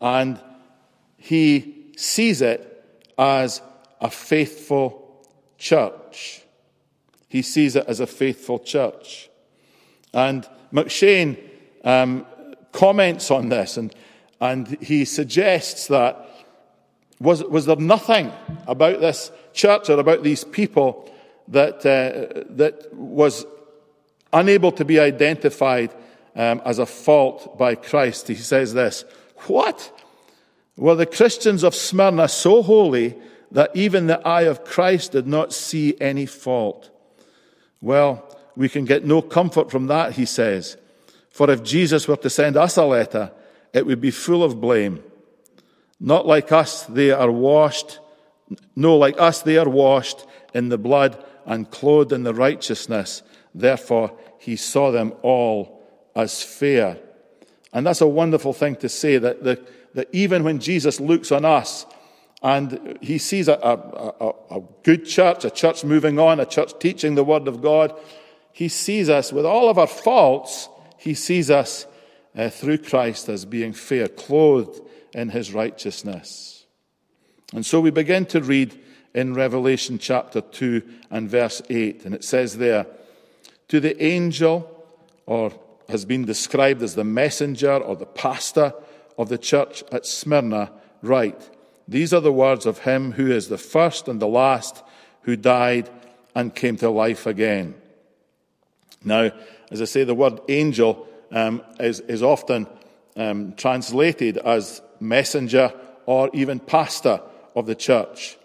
and 0.00 0.38
he 1.16 1.90
sees 1.96 2.42
it 2.42 2.69
as 3.20 3.60
a 4.00 4.10
faithful 4.10 5.26
church. 5.58 6.42
He 7.28 7.42
sees 7.42 7.76
it 7.76 7.84
as 7.86 8.00
a 8.00 8.06
faithful 8.06 8.58
church. 8.58 9.28
And 10.14 10.48
McCheyne 10.72 11.36
um, 11.84 12.26
comments 12.72 13.30
on 13.30 13.50
this 13.50 13.76
and, 13.76 13.94
and 14.40 14.66
he 14.82 15.04
suggests 15.04 15.88
that 15.88 16.28
was, 17.20 17.44
was 17.44 17.66
there 17.66 17.76
nothing 17.76 18.32
about 18.66 19.00
this 19.00 19.30
church 19.52 19.90
or 19.90 20.00
about 20.00 20.22
these 20.22 20.42
people 20.42 21.12
that, 21.48 21.84
uh, 21.84 22.44
that 22.56 22.88
was 22.94 23.44
unable 24.32 24.72
to 24.72 24.84
be 24.86 24.98
identified 24.98 25.92
um, 26.34 26.62
as 26.64 26.78
a 26.78 26.86
fault 26.86 27.58
by 27.58 27.74
Christ? 27.74 28.28
He 28.28 28.34
says 28.34 28.72
this 28.72 29.04
What? 29.46 29.92
Were 30.80 30.94
the 30.94 31.04
Christians 31.04 31.62
of 31.62 31.74
Smyrna 31.74 32.26
so 32.26 32.62
holy 32.62 33.14
that 33.50 33.70
even 33.76 34.06
the 34.06 34.26
eye 34.26 34.44
of 34.44 34.64
Christ 34.64 35.12
did 35.12 35.26
not 35.26 35.52
see 35.52 35.94
any 36.00 36.24
fault? 36.24 36.88
Well, 37.82 38.26
we 38.56 38.70
can 38.70 38.86
get 38.86 39.04
no 39.04 39.20
comfort 39.20 39.70
from 39.70 39.88
that, 39.88 40.14
he 40.14 40.24
says. 40.24 40.78
For 41.28 41.50
if 41.50 41.62
Jesus 41.62 42.08
were 42.08 42.16
to 42.16 42.30
send 42.30 42.56
us 42.56 42.78
a 42.78 42.86
letter, 42.86 43.30
it 43.74 43.84
would 43.84 44.00
be 44.00 44.10
full 44.10 44.42
of 44.42 44.58
blame. 44.58 45.02
Not 46.00 46.26
like 46.26 46.50
us, 46.50 46.84
they 46.84 47.10
are 47.10 47.30
washed. 47.30 47.98
No, 48.74 48.96
like 48.96 49.20
us, 49.20 49.42
they 49.42 49.58
are 49.58 49.68
washed 49.68 50.24
in 50.54 50.70
the 50.70 50.78
blood 50.78 51.22
and 51.44 51.70
clothed 51.70 52.10
in 52.10 52.22
the 52.22 52.32
righteousness. 52.32 53.22
Therefore, 53.54 54.18
he 54.38 54.56
saw 54.56 54.90
them 54.90 55.12
all 55.20 55.82
as 56.16 56.42
fair. 56.42 56.96
And 57.70 57.86
that's 57.86 58.00
a 58.00 58.06
wonderful 58.06 58.54
thing 58.54 58.76
to 58.76 58.88
say 58.88 59.18
that, 59.18 59.44
the, 59.44 59.62
that 59.94 60.08
even 60.12 60.44
when 60.44 60.58
Jesus 60.58 61.00
looks 61.00 61.32
on 61.32 61.44
us 61.44 61.86
and 62.42 62.98
he 63.00 63.18
sees 63.18 63.48
a, 63.48 63.54
a, 63.54 64.24
a, 64.24 64.58
a 64.58 64.62
good 64.82 65.04
church, 65.04 65.44
a 65.44 65.50
church 65.50 65.84
moving 65.84 66.18
on, 66.18 66.40
a 66.40 66.46
church 66.46 66.72
teaching 66.78 67.14
the 67.14 67.24
word 67.24 67.48
of 67.48 67.60
God, 67.60 67.94
he 68.52 68.68
sees 68.68 69.08
us 69.08 69.32
with 69.32 69.46
all 69.46 69.68
of 69.68 69.78
our 69.78 69.86
faults, 69.86 70.68
he 70.96 71.14
sees 71.14 71.50
us 71.50 71.86
uh, 72.36 72.48
through 72.48 72.78
Christ 72.78 73.28
as 73.28 73.44
being 73.44 73.72
fair, 73.72 74.08
clothed 74.08 74.80
in 75.12 75.30
his 75.30 75.52
righteousness. 75.52 76.66
And 77.52 77.66
so 77.66 77.80
we 77.80 77.90
begin 77.90 78.26
to 78.26 78.40
read 78.40 78.78
in 79.14 79.34
Revelation 79.34 79.98
chapter 79.98 80.40
2 80.40 80.82
and 81.10 81.28
verse 81.28 81.60
8, 81.68 82.04
and 82.04 82.14
it 82.14 82.22
says 82.22 82.58
there, 82.58 82.86
To 83.68 83.80
the 83.80 84.00
angel, 84.02 84.70
or 85.26 85.52
has 85.88 86.04
been 86.04 86.24
described 86.24 86.82
as 86.82 86.94
the 86.94 87.04
messenger 87.04 87.72
or 87.72 87.96
the 87.96 88.06
pastor 88.06 88.72
of 89.20 89.28
the 89.28 89.36
church 89.36 89.84
at 89.92 90.06
Smyrna, 90.06 90.72
write, 91.02 91.50
These 91.86 92.14
are 92.14 92.22
the 92.22 92.32
words 92.32 92.64
of 92.64 92.78
him 92.78 93.12
who 93.12 93.30
is 93.30 93.48
the 93.48 93.58
first 93.58 94.08
and 94.08 94.18
the 94.18 94.26
last, 94.26 94.82
who 95.22 95.36
died 95.36 95.90
and 96.34 96.54
came 96.54 96.78
to 96.78 96.88
life 96.88 97.26
again. 97.26 97.74
Now, 99.04 99.30
as 99.70 99.82
I 99.82 99.84
say, 99.84 100.04
the 100.04 100.14
word 100.14 100.40
angel 100.48 101.06
um, 101.30 101.62
is, 101.78 102.00
is 102.00 102.22
often 102.22 102.66
um, 103.14 103.52
translated 103.58 104.38
as 104.38 104.80
messenger 105.00 105.74
or 106.06 106.30
even 106.32 106.58
pastor 106.58 107.20
of 107.54 107.66
the 107.66 107.74
church. 107.74 108.38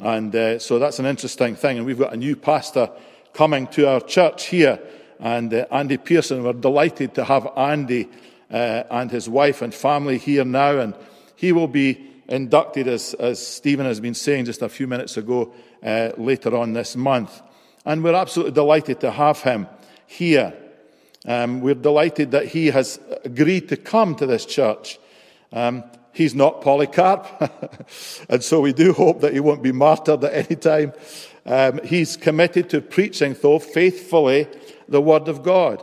And 0.00 0.34
uh, 0.34 0.58
so 0.58 0.78
that's 0.78 0.98
an 0.98 1.06
interesting 1.06 1.54
thing. 1.54 1.76
And 1.76 1.86
we've 1.86 1.98
got 1.98 2.14
a 2.14 2.16
new 2.16 2.34
pastor 2.34 2.90
coming 3.34 3.66
to 3.68 3.90
our 3.90 4.00
church 4.00 4.46
here. 4.46 4.80
And 5.20 5.52
uh, 5.52 5.66
Andy 5.70 5.98
Pearson, 5.98 6.42
we're 6.42 6.54
delighted 6.54 7.14
to 7.16 7.24
have 7.24 7.46
Andy 7.58 8.08
uh, 8.50 8.84
and 8.90 9.10
his 9.10 9.28
wife 9.28 9.62
and 9.62 9.74
family 9.74 10.18
here 10.18 10.44
now. 10.44 10.78
And 10.78 10.94
he 11.36 11.52
will 11.52 11.68
be 11.68 12.10
inducted, 12.28 12.88
as, 12.88 13.14
as 13.14 13.44
Stephen 13.44 13.86
has 13.86 14.00
been 14.00 14.14
saying 14.14 14.46
just 14.46 14.62
a 14.62 14.68
few 14.68 14.86
minutes 14.86 15.16
ago, 15.16 15.52
uh, 15.82 16.10
later 16.16 16.56
on 16.56 16.72
this 16.72 16.96
month. 16.96 17.42
And 17.84 18.02
we're 18.02 18.14
absolutely 18.14 18.52
delighted 18.52 19.00
to 19.00 19.10
have 19.10 19.42
him 19.42 19.68
here. 20.06 20.54
Um, 21.26 21.60
we're 21.60 21.74
delighted 21.74 22.30
that 22.32 22.46
he 22.46 22.66
has 22.66 22.98
agreed 23.24 23.68
to 23.68 23.76
come 23.76 24.14
to 24.16 24.26
this 24.26 24.46
church. 24.46 24.98
Um, 25.52 25.84
he's 26.12 26.34
not 26.34 26.60
Polycarp, 26.62 27.26
and 28.28 28.42
so 28.42 28.60
we 28.60 28.72
do 28.72 28.92
hope 28.92 29.20
that 29.20 29.32
he 29.32 29.40
won't 29.40 29.62
be 29.62 29.72
martyred 29.72 30.24
at 30.24 30.50
any 30.50 30.56
time. 30.56 30.92
Um, 31.46 31.80
he's 31.84 32.16
committed 32.16 32.70
to 32.70 32.80
preaching, 32.80 33.36
though, 33.40 33.58
faithfully 33.58 34.48
the 34.88 35.00
Word 35.00 35.28
of 35.28 35.42
God 35.42 35.82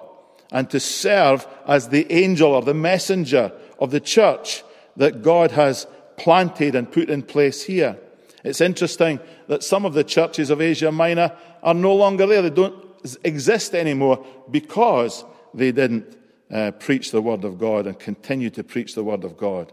and 0.51 0.70
to 0.70 0.79
serve 0.79 1.48
as 1.65 1.89
the 1.89 2.12
angel 2.12 2.53
or 2.53 2.62
the 2.62 2.74
messenger 2.74 3.51
of 3.79 3.91
the 3.91 4.00
church 4.00 4.63
that 4.98 5.22
God 5.22 5.51
has 5.51 5.88
planted 6.17 6.75
and 6.75 6.91
put 6.91 7.10
in 7.10 7.24
place 7.24 7.63
here. 7.63 7.98
It's 8.43 8.62
interesting 8.62 9.20
that 9.48 9.63
some 9.63 9.86
of 9.86 9.93
the 9.93 10.03
churches 10.03 10.50
of 10.50 10.62
Asia 10.62 10.91
Minor 10.91 11.36
are 11.63 11.74
no 11.74 11.96
longer 11.96 12.25
there. 12.25 12.41
They 12.41 12.50
don't 12.50 12.75
exist 13.24 13.74
anymore 13.74 14.25
because 14.50 15.24
they 15.53 15.72
didn't 15.72 16.17
uh, 16.51 16.72
preach 16.72 17.12
the 17.12 17.22
Word 17.22 17.43
of 17.43 17.58
God 17.58 17.88
and 17.88 17.98
continue 17.98 18.50
to 18.51 18.63
preach 18.63 18.96
the 18.96 19.03
Word 19.03 19.24
of 19.24 19.38
God. 19.38 19.72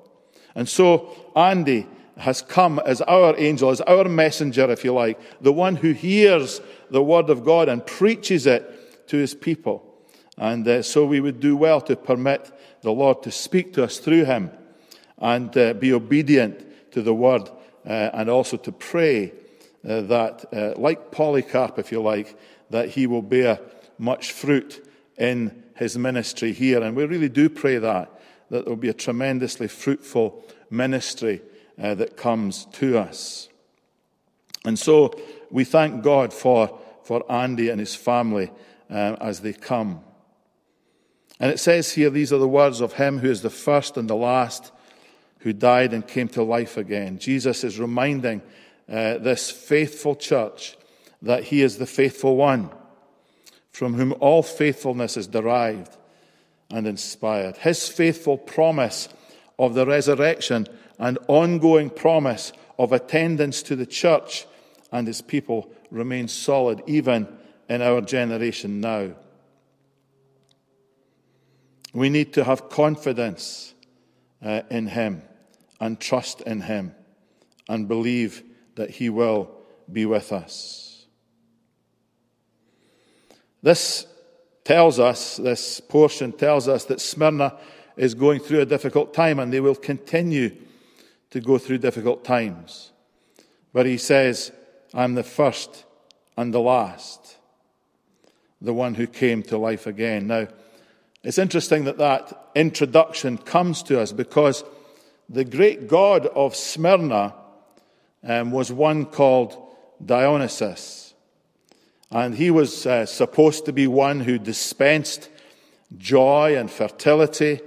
And 0.54 0.68
so 0.68 1.32
Andy 1.35 1.87
has 2.16 2.42
come 2.42 2.80
as 2.85 3.00
our 3.02 3.37
angel, 3.38 3.70
as 3.70 3.80
our 3.82 4.04
messenger, 4.04 4.70
if 4.70 4.85
you 4.85 4.92
like, 4.92 5.18
the 5.40 5.52
one 5.52 5.76
who 5.76 5.92
hears 5.92 6.61
the 6.90 7.02
Word 7.02 7.30
of 7.30 7.44
God 7.44 7.68
and 7.68 7.85
preaches 7.85 8.47
it 8.47 9.08
to 9.08 9.16
his 9.16 9.35
people. 9.35 9.88
And 10.38 10.66
uh, 10.66 10.83
so 10.83 11.04
we 11.04 11.21
would 11.21 11.40
do 11.40 11.57
well 11.57 11.80
to 11.83 11.97
permit 11.97 12.52
the 12.83 12.92
Lord 12.92 13.23
to 13.25 13.30
speak 13.30 13.73
to 13.75 13.85
us 13.85 13.99
through 13.99 14.25
him 14.25 14.50
and 15.18 15.54
uh, 15.57 15.75
be 15.75 15.92
obedient 15.92 16.92
to 16.92 17.02
the 17.02 17.12
Word 17.12 17.50
uh, 17.85 18.11
and 18.12 18.30
also 18.30 18.57
to 18.57 18.71
pray 18.71 19.33
uh, 19.88 20.02
that, 20.02 20.45
uh, 20.52 20.80
like 20.80 21.11
Polycarp, 21.11 21.78
if 21.78 21.90
you 21.90 22.00
like, 22.00 22.38
that 22.71 22.90
he 22.90 23.07
will 23.07 23.23
bear 23.23 23.59
much 23.99 24.30
fruit 24.30 24.88
in 25.16 25.64
his 25.76 25.99
ministry 25.99 26.52
here. 26.52 26.83
And 26.83 26.97
we 26.97 27.04
really 27.04 27.28
do 27.28 27.49
pray 27.49 27.78
that, 27.78 28.11
that 28.50 28.64
there 28.64 28.71
will 28.71 28.76
be 28.76 28.88
a 28.88 28.95
tremendously 28.95 29.66
fruitful 29.66 30.45
ministry 30.71 31.42
uh, 31.83 31.95
that 31.97 32.16
comes 32.16 32.66
to 32.73 32.99
us. 32.99 33.49
And 34.64 34.78
so 34.78 35.18
we 35.50 35.64
thank 35.64 36.04
God 36.04 36.33
for, 36.33 36.78
for 37.02 37.30
Andy 37.30 37.71
and 37.71 37.80
his 37.80 37.95
family 37.95 38.50
as 38.90 39.40
they 39.40 39.52
come. 39.52 40.02
And 41.40 41.50
it 41.52 41.61
says 41.61 41.92
here, 41.92 42.11
these 42.11 42.33
are 42.33 42.38
the 42.38 42.49
words 42.49 42.80
of 42.80 42.95
him 42.95 43.18
who 43.18 43.30
is 43.30 43.42
the 43.42 43.50
first 43.50 43.97
and 43.97 44.09
the 44.11 44.16
last, 44.16 44.73
who 45.40 45.52
died 45.52 45.92
and 45.92 46.07
came 46.07 46.28
to 46.28 46.42
life 46.42 46.76
again. 46.76 47.18
Jesus 47.18 47.62
is 47.62 47.78
reminding 47.78 48.42
uh, 48.88 49.18
this 49.18 49.50
faithful 49.50 50.16
church 50.16 50.76
that 51.23 51.45
he 51.45 51.62
is 51.62 51.78
the 51.78 51.87
faithful 51.87 52.37
one 52.37 52.71
from 53.71 53.95
whom 53.95 54.12
all 54.18 54.42
faithfulness 54.42 55.16
is 55.16 55.28
derived 55.28 55.97
and 56.71 56.87
inspired. 56.87 57.57
His 57.59 57.88
faithful 57.88 58.37
promise 58.37 59.09
of 59.59 59.75
the 59.75 59.87
resurrection 59.87 60.66
and 60.99 61.18
ongoing 61.28 61.90
promise 61.90 62.52
of 62.78 62.92
attendance 62.92 63.62
to 63.64 63.76
the 63.76 63.87
church 63.87 64.47
and 64.90 65.07
his 65.07 65.21
people 65.21 65.71
remains 65.90 66.33
solid 66.33 66.83
even 66.87 67.28
in 67.68 67.83
our 67.83 68.00
generation 68.00 68.80
now. 68.80 69.11
We 71.99 72.11
need 72.11 72.33
to 72.35 72.45
have 72.45 72.69
confidence 72.69 73.75
uh, 74.40 74.62
in 74.71 74.87
him 74.87 75.23
and 75.81 75.99
trust 75.99 76.43
in 76.43 76.61
him 76.61 76.95
and 77.69 77.88
believe 77.88 78.45
that 78.76 78.90
he 78.90 79.11
will 79.11 79.50
be 79.90 80.07
with 80.07 80.33
us. 80.33 81.07
This 83.62 84.07
tells 84.62 85.00
us, 85.00 85.38
this 85.38 85.81
portion 85.81 86.31
tells 86.31 86.69
us 86.69 86.85
that 86.85 87.00
Smyrna 87.00 87.59
is 87.97 88.14
going 88.14 88.38
through 88.38 88.61
a 88.61 88.67
difficult 88.67 89.12
time 89.12 89.40
and 89.40 89.52
they 89.52 89.59
will 89.59 89.75
continue 89.75 90.55
to 91.31 91.40
go 91.40 91.59
through 91.59 91.78
difficult 91.78 92.25
times. 92.25 92.93
But 93.73 93.87
he 93.87 93.99
says, 93.99 94.52
I'm 94.95 95.14
the 95.14 95.25
first 95.25 95.85
and 96.37 96.55
the 96.55 96.61
last, 96.61 97.38
the 98.61 98.73
one 98.73 98.95
who 98.95 99.09
came 99.09 99.43
to 99.45 99.59
life 99.59 99.88
again. 99.88 100.28
Now, 100.28 100.47
it's 101.22 101.38
interesting 101.38 101.84
that 101.84 101.98
that 101.98 102.50
introduction 102.54 103.38
comes 103.38 103.82
to 103.84 104.00
us 104.00 104.12
because 104.12 104.64
the 105.28 105.44
great 105.44 105.88
God 105.88 106.26
of 106.26 106.54
Smyrna 106.54 107.34
um, 108.22 108.50
was 108.50 108.72
one 108.72 109.04
called 109.04 109.56
Dionysus. 110.04 111.14
And 112.10 112.34
he 112.34 112.50
was 112.50 112.87
uh, 112.87 113.04
supposed 113.04 113.66
to 113.66 113.72
be 113.72 113.87
one 113.87 114.20
who 114.20 114.38
dispensed 114.38 115.28
joy 115.96 116.56
and 116.56 116.70
fertility, 116.70 117.60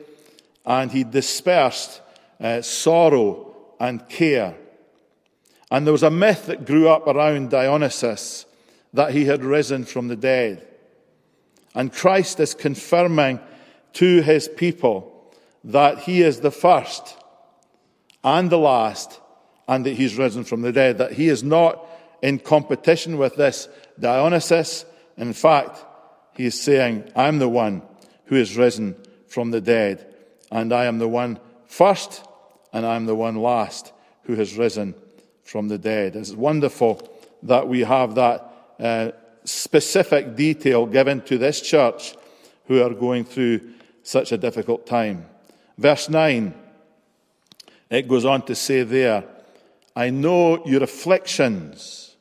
and 0.65 0.91
he 0.91 1.03
dispersed 1.03 2.01
uh, 2.39 2.61
sorrow 2.61 3.55
and 3.79 4.07
care. 4.09 4.55
And 5.69 5.85
there 5.85 5.91
was 5.91 6.03
a 6.03 6.11
myth 6.11 6.47
that 6.47 6.65
grew 6.65 6.89
up 6.89 7.07
around 7.07 7.49
Dionysus 7.49 8.45
that 8.93 9.13
he 9.13 9.25
had 9.25 9.43
risen 9.43 9.85
from 9.85 10.07
the 10.07 10.15
dead. 10.15 10.67
And 11.73 11.93
Christ 11.93 12.39
is 12.39 12.53
confirming 12.53 13.39
to 13.93 14.21
his 14.21 14.47
people 14.47 15.33
that 15.63 15.99
he 15.99 16.21
is 16.21 16.39
the 16.39 16.51
first 16.51 17.17
and 18.23 18.49
the 18.49 18.57
last 18.57 19.19
and 19.67 19.85
that 19.85 19.93
he's 19.93 20.17
risen 20.17 20.43
from 20.43 20.61
the 20.61 20.71
dead, 20.71 20.97
that 20.97 21.13
he 21.13 21.29
is 21.29 21.43
not 21.43 21.85
in 22.21 22.39
competition 22.39 23.17
with 23.17 23.35
this 23.35 23.67
Dionysus. 23.99 24.85
In 25.17 25.33
fact, 25.33 25.85
he 26.35 26.45
is 26.45 26.59
saying, 26.59 27.11
I'm 27.15 27.39
the 27.39 27.49
one 27.49 27.81
who 28.25 28.35
is 28.35 28.57
risen 28.57 28.95
from 29.27 29.51
the 29.51 29.61
dead, 29.61 30.13
and 30.51 30.73
I 30.73 30.85
am 30.85 30.99
the 30.99 31.07
one 31.07 31.39
first, 31.65 32.23
and 32.73 32.85
I'm 32.85 33.05
the 33.05 33.15
one 33.15 33.35
last 33.35 33.93
who 34.23 34.35
has 34.35 34.57
risen 34.57 34.95
from 35.43 35.67
the 35.67 35.77
dead. 35.77 36.15
It's 36.15 36.31
wonderful 36.31 37.09
that 37.43 37.67
we 37.67 37.81
have 37.81 38.15
that 38.15 38.53
uh, 38.79 39.11
specific 39.43 40.35
detail 40.35 40.85
given 40.85 41.21
to 41.21 41.37
this 41.37 41.61
church 41.61 42.15
who 42.65 42.81
are 42.81 42.93
going 42.93 43.25
through 43.25 43.61
such 44.03 44.31
a 44.31 44.37
difficult 44.37 44.85
time. 44.85 45.25
Verse 45.77 46.09
9, 46.09 46.53
it 47.89 48.07
goes 48.07 48.25
on 48.25 48.43
to 48.43 48.55
say 48.55 48.83
there, 48.83 49.23
I 49.95 50.09
know 50.09 50.65
your 50.65 50.83
afflictions 50.83 52.15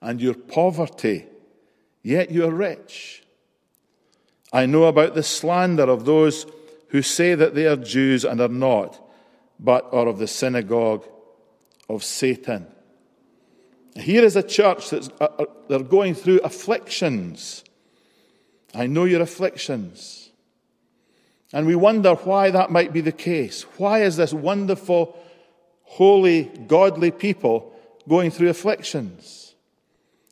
and 0.00 0.20
your 0.20 0.34
poverty, 0.34 1.26
yet 2.02 2.30
you 2.30 2.44
are 2.46 2.50
rich. 2.50 3.22
I 4.52 4.66
know 4.66 4.84
about 4.84 5.14
the 5.14 5.22
slander 5.22 5.84
of 5.84 6.04
those 6.04 6.46
who 6.88 7.02
say 7.02 7.34
that 7.34 7.54
they 7.54 7.66
are 7.66 7.76
Jews 7.76 8.24
and 8.24 8.40
are 8.40 8.48
not, 8.48 9.00
but 9.58 9.88
are 9.92 10.08
of 10.08 10.18
the 10.18 10.26
synagogue 10.26 11.06
of 11.88 12.04
Satan. 12.04 12.66
Here 13.96 14.24
is 14.24 14.36
a 14.36 14.42
church 14.42 14.90
that's 14.90 15.10
uh, 15.20 15.28
uh, 15.38 15.44
they're 15.68 15.80
going 15.80 16.14
through 16.14 16.40
afflictions. 16.40 17.64
I 18.74 18.86
know 18.86 19.04
your 19.04 19.20
afflictions. 19.20 20.30
And 21.52 21.66
we 21.66 21.74
wonder 21.74 22.14
why 22.14 22.50
that 22.50 22.70
might 22.70 22.92
be 22.92 23.02
the 23.02 23.12
case. 23.12 23.62
Why 23.76 24.02
is 24.02 24.16
this 24.16 24.32
wonderful, 24.32 25.18
holy, 25.82 26.44
godly 26.66 27.10
people 27.10 27.74
going 28.08 28.30
through 28.30 28.48
afflictions? 28.48 29.54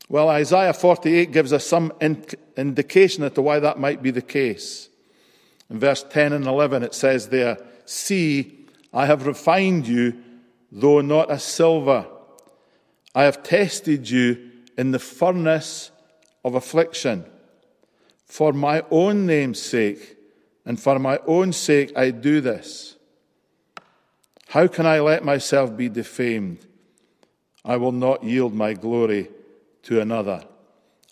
Well, 0.09 0.29
Isaiah 0.31 0.73
48 0.73 1.31
gives 1.31 1.53
us 1.53 1.67
some 1.67 1.93
indication 2.01 3.23
as 3.25 3.33
to 3.33 3.43
why 3.43 3.61
that 3.61 3.79
might 3.79 4.03
be 4.03 4.11
the 4.11 4.23
case. 4.23 4.89
In 5.69 5.79
verse 5.79 6.05
10 6.09 6.33
and 6.33 6.47
11, 6.47 6.83
it 6.83 6.95
says 6.95 7.29
there, 7.29 7.59
See, 7.85 8.67
I 8.93 9.07
have 9.07 9.27
refined 9.27 9.87
you, 9.87 10.15
though 10.73 11.01
not 11.01 11.31
as 11.31 11.45
silver. 11.45 12.07
I 13.15 13.25
have 13.25 13.43
tested 13.43 14.09
you 14.09 14.51
in 14.79 14.93
the 14.93 14.99
furnace 14.99 15.91
of 16.45 16.55
affliction. 16.55 17.25
For 18.25 18.53
my 18.53 18.85
own 18.91 19.27
name's 19.27 19.61
sake, 19.61 20.17
and 20.65 20.81
for 20.81 20.99
my 20.99 21.19
own 21.27 21.53
sake, 21.53 21.93
I 21.97 22.11
do 22.11 22.41
this. 22.41 22.97
How 24.49 24.67
can 24.67 24.87
I 24.87 25.01
let 25.01 25.25
myself 25.25 25.77
be 25.77 25.89
defamed? 25.89 26.67
I 27.65 27.77
will 27.77 27.93
not 27.93 28.25
yield 28.25 28.55
my 28.55 28.75
glory 28.75 29.29
to 29.83 30.01
another. 30.01 30.45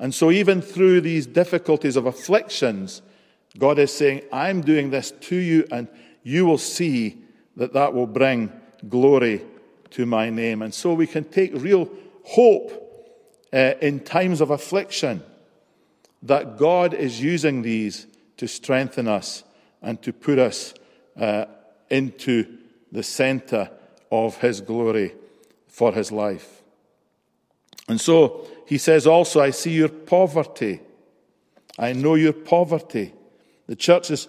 And 0.00 0.14
so, 0.14 0.30
even 0.30 0.62
through 0.62 1.00
these 1.00 1.26
difficulties 1.26 1.96
of 1.96 2.06
afflictions, 2.06 3.02
God 3.58 3.78
is 3.78 3.92
saying, 3.92 4.22
I'm 4.32 4.60
doing 4.60 4.90
this 4.90 5.10
to 5.10 5.36
you, 5.36 5.66
and 5.72 5.88
you 6.22 6.46
will 6.46 6.58
see 6.58 7.18
that 7.56 7.72
that 7.72 7.94
will 7.94 8.06
bring 8.06 8.52
glory 8.88 9.44
to 9.90 10.06
my 10.06 10.30
name. 10.30 10.62
And 10.62 10.72
so 10.72 10.94
we 10.94 11.06
can 11.06 11.24
take 11.24 11.52
real 11.54 11.88
hope 12.24 12.84
uh, 13.52 13.74
in 13.80 14.00
times 14.00 14.40
of 14.40 14.50
affliction 14.50 15.22
that 16.22 16.58
God 16.58 16.94
is 16.94 17.20
using 17.22 17.62
these 17.62 18.06
to 18.36 18.46
strengthen 18.46 19.08
us 19.08 19.44
and 19.82 20.00
to 20.02 20.12
put 20.12 20.38
us 20.38 20.74
uh, 21.16 21.46
into 21.90 22.58
the 22.92 23.02
center 23.02 23.70
of 24.10 24.36
His 24.38 24.60
glory 24.60 25.14
for 25.68 25.92
His 25.92 26.10
life. 26.12 26.62
And 27.88 28.00
so 28.00 28.46
he 28.66 28.76
says 28.76 29.06
also, 29.06 29.40
I 29.40 29.50
see 29.50 29.72
your 29.72 29.88
poverty. 29.88 30.80
I 31.78 31.94
know 31.94 32.16
your 32.16 32.34
poverty. 32.34 33.14
The 33.66 33.76
church 33.76 34.10
is 34.10 34.28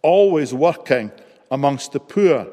always 0.00 0.54
working 0.54 1.12
amongst 1.50 1.92
the 1.92 2.00
poor. 2.00 2.46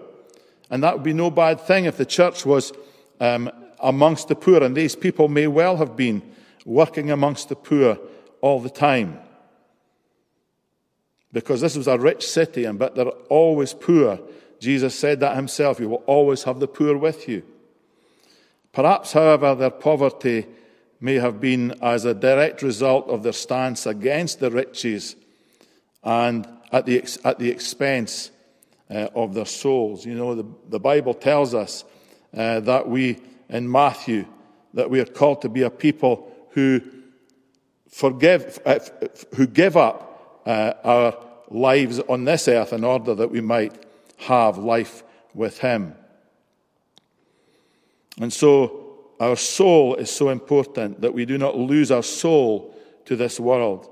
And 0.72 0.82
that 0.84 0.96
would 0.96 1.04
be 1.04 1.14
no 1.14 1.30
bad 1.30 1.60
thing 1.60 1.86
if 1.86 1.98
the 1.98 2.06
church 2.06 2.46
was 2.46 2.72
um, 3.20 3.52
amongst 3.82 4.30
the 4.30 4.36
poor, 4.36 4.64
and 4.64 4.76
these 4.76 4.96
people 4.96 5.28
may 5.28 5.46
well 5.46 5.76
have 5.78 5.98
been 5.98 6.24
working 6.66 7.12
amongst 7.12 7.50
the 7.50 7.56
poor 7.56 8.00
all 8.40 8.62
the 8.62 8.70
time. 8.70 9.20
Because 11.34 11.62
this 11.62 11.76
was 11.76 11.88
a 11.88 12.00
rich 12.00 12.28
city, 12.28 12.64
and 12.64 12.80
but 12.80 12.96
they're 12.96 13.08
always 13.30 13.74
poor. 13.74 14.20
Jesus 14.60 14.98
said 14.98 15.20
that 15.20 15.36
himself. 15.36 15.80
You 15.80 15.90
will 15.90 16.04
always 16.08 16.44
have 16.44 16.60
the 16.60 16.68
poor 16.68 16.98
with 16.98 17.28
you. 17.28 17.44
Perhaps, 18.72 19.12
however, 19.12 19.54
their 19.56 19.70
poverty 19.70 20.46
may 21.02 21.16
have 21.16 21.42
been 21.42 21.74
as 21.82 22.06
a 22.06 22.14
direct 22.14 22.62
result 22.62 23.10
of 23.10 23.24
their 23.24 23.34
stance 23.34 23.86
against 23.86 24.40
the 24.40 24.52
riches 24.52 25.16
and 26.04 26.48
at 26.72 26.86
the, 26.86 27.04
at 27.26 27.40
the 27.40 27.50
expense 27.50 28.32
uh, 28.92 29.08
of 29.16 29.34
their 29.34 29.46
souls. 29.46 30.06
You 30.06 30.16
know, 30.16 30.36
the, 30.36 30.46
the 30.70 30.80
Bible 30.80 31.14
tells 31.14 31.54
us 31.54 31.86
uh, 32.36 32.60
that 32.62 32.88
we, 32.88 33.20
in 33.50 33.72
Matthew, 33.72 34.26
that 34.74 34.90
we 34.90 35.00
are 35.00 35.06
called 35.06 35.42
to 35.44 35.50
be 35.50 35.64
a 35.64 35.70
people 35.70 36.32
who 36.52 36.82
forgive, 37.90 38.60
uh, 38.66 38.80
who 39.36 39.48
give 39.48 39.78
up 39.78 40.42
uh, 40.46 40.74
our 40.84 41.18
lives 41.50 42.00
on 42.00 42.26
this 42.26 42.48
earth 42.48 42.74
in 42.74 42.84
order 42.84 43.16
that 43.16 43.32
we 43.32 43.42
might 43.42 43.74
have 44.18 44.58
life 44.58 45.04
with 45.34 45.60
Him. 45.60 45.96
And 48.20 48.32
so, 48.32 48.78
our 49.20 49.36
soul 49.36 49.96
is 49.96 50.10
so 50.10 50.30
important 50.30 51.02
that 51.02 51.14
we 51.14 51.26
do 51.26 51.38
not 51.38 51.56
lose 51.56 51.92
our 51.92 52.04
soul 52.04 52.76
to 53.06 53.16
this 53.16 53.40
world. 53.40 53.88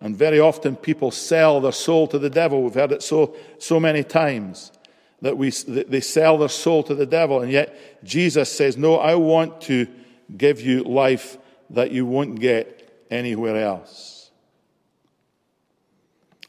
And 0.00 0.16
very 0.16 0.40
often 0.40 0.76
people 0.76 1.10
sell 1.10 1.60
their 1.60 1.72
soul 1.72 2.06
to 2.08 2.18
the 2.18 2.30
devil. 2.30 2.62
We've 2.62 2.74
heard 2.74 2.92
it 2.92 3.02
so, 3.02 3.36
so 3.58 3.78
many 3.78 4.02
times 4.02 4.72
that 5.20 5.36
we, 5.36 5.50
they 5.50 6.00
sell 6.00 6.38
their 6.38 6.48
soul 6.48 6.82
to 6.84 6.94
the 6.94 7.06
devil. 7.06 7.42
And 7.42 7.52
yet 7.52 8.02
Jesus 8.02 8.50
says, 8.50 8.76
no, 8.76 8.96
I 8.96 9.14
want 9.16 9.60
to 9.62 9.86
give 10.34 10.60
you 10.60 10.82
life 10.84 11.36
that 11.70 11.90
you 11.90 12.06
won't 12.06 12.40
get 12.40 13.06
anywhere 13.10 13.62
else. 13.62 14.30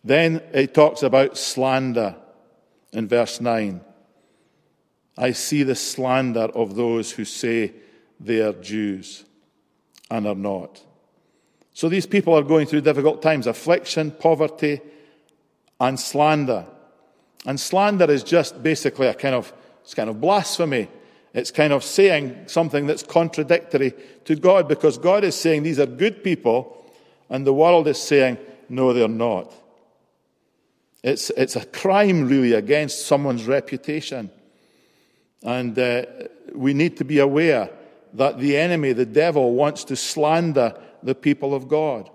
Then 0.03 0.41
he 0.53 0.67
talks 0.67 1.03
about 1.03 1.37
slander 1.37 2.15
in 2.93 3.07
verse 3.07 3.41
9. 3.41 3.81
I 5.17 5.31
see 5.33 5.63
the 5.63 5.75
slander 5.75 6.45
of 6.55 6.75
those 6.75 7.11
who 7.11 7.25
say 7.25 7.73
they 8.19 8.41
are 8.41 8.53
Jews 8.53 9.25
and 10.09 10.25
are 10.25 10.35
not. 10.35 10.81
So 11.73 11.89
these 11.89 12.05
people 12.05 12.33
are 12.33 12.43
going 12.43 12.67
through 12.67 12.81
difficult 12.81 13.21
times 13.21 13.47
affliction, 13.47 14.11
poverty, 14.11 14.81
and 15.79 15.99
slander. 15.99 16.65
And 17.45 17.59
slander 17.59 18.09
is 18.09 18.23
just 18.23 18.61
basically 18.61 19.07
a 19.07 19.13
kind 19.13 19.35
of, 19.35 19.51
it's 19.83 19.93
kind 19.93 20.09
of 20.09 20.21
blasphemy. 20.21 20.89
It's 21.33 21.49
kind 21.49 21.71
of 21.71 21.83
saying 21.83 22.43
something 22.47 22.87
that's 22.87 23.03
contradictory 23.03 23.93
to 24.25 24.35
God 24.35 24.67
because 24.67 24.97
God 24.97 25.23
is 25.23 25.35
saying 25.35 25.63
these 25.63 25.79
are 25.79 25.85
good 25.85 26.23
people 26.23 26.77
and 27.29 27.47
the 27.47 27.53
world 27.53 27.87
is 27.87 27.97
saying, 27.97 28.37
no, 28.67 28.93
they're 28.93 29.07
not. 29.07 29.51
It's, 31.03 31.29
it's 31.31 31.55
a 31.55 31.65
crime, 31.65 32.27
really, 32.27 32.53
against 32.53 33.07
someone's 33.07 33.47
reputation. 33.47 34.29
And 35.41 35.77
uh, 35.79 36.05
we 36.53 36.73
need 36.73 36.97
to 36.97 37.05
be 37.05 37.19
aware 37.19 37.71
that 38.13 38.37
the 38.37 38.57
enemy, 38.57 38.93
the 38.93 39.05
devil, 39.05 39.53
wants 39.53 39.85
to 39.85 39.95
slander 39.95 40.75
the 41.03 41.15
people 41.15 41.53
of 41.53 41.67
God. 41.67 42.09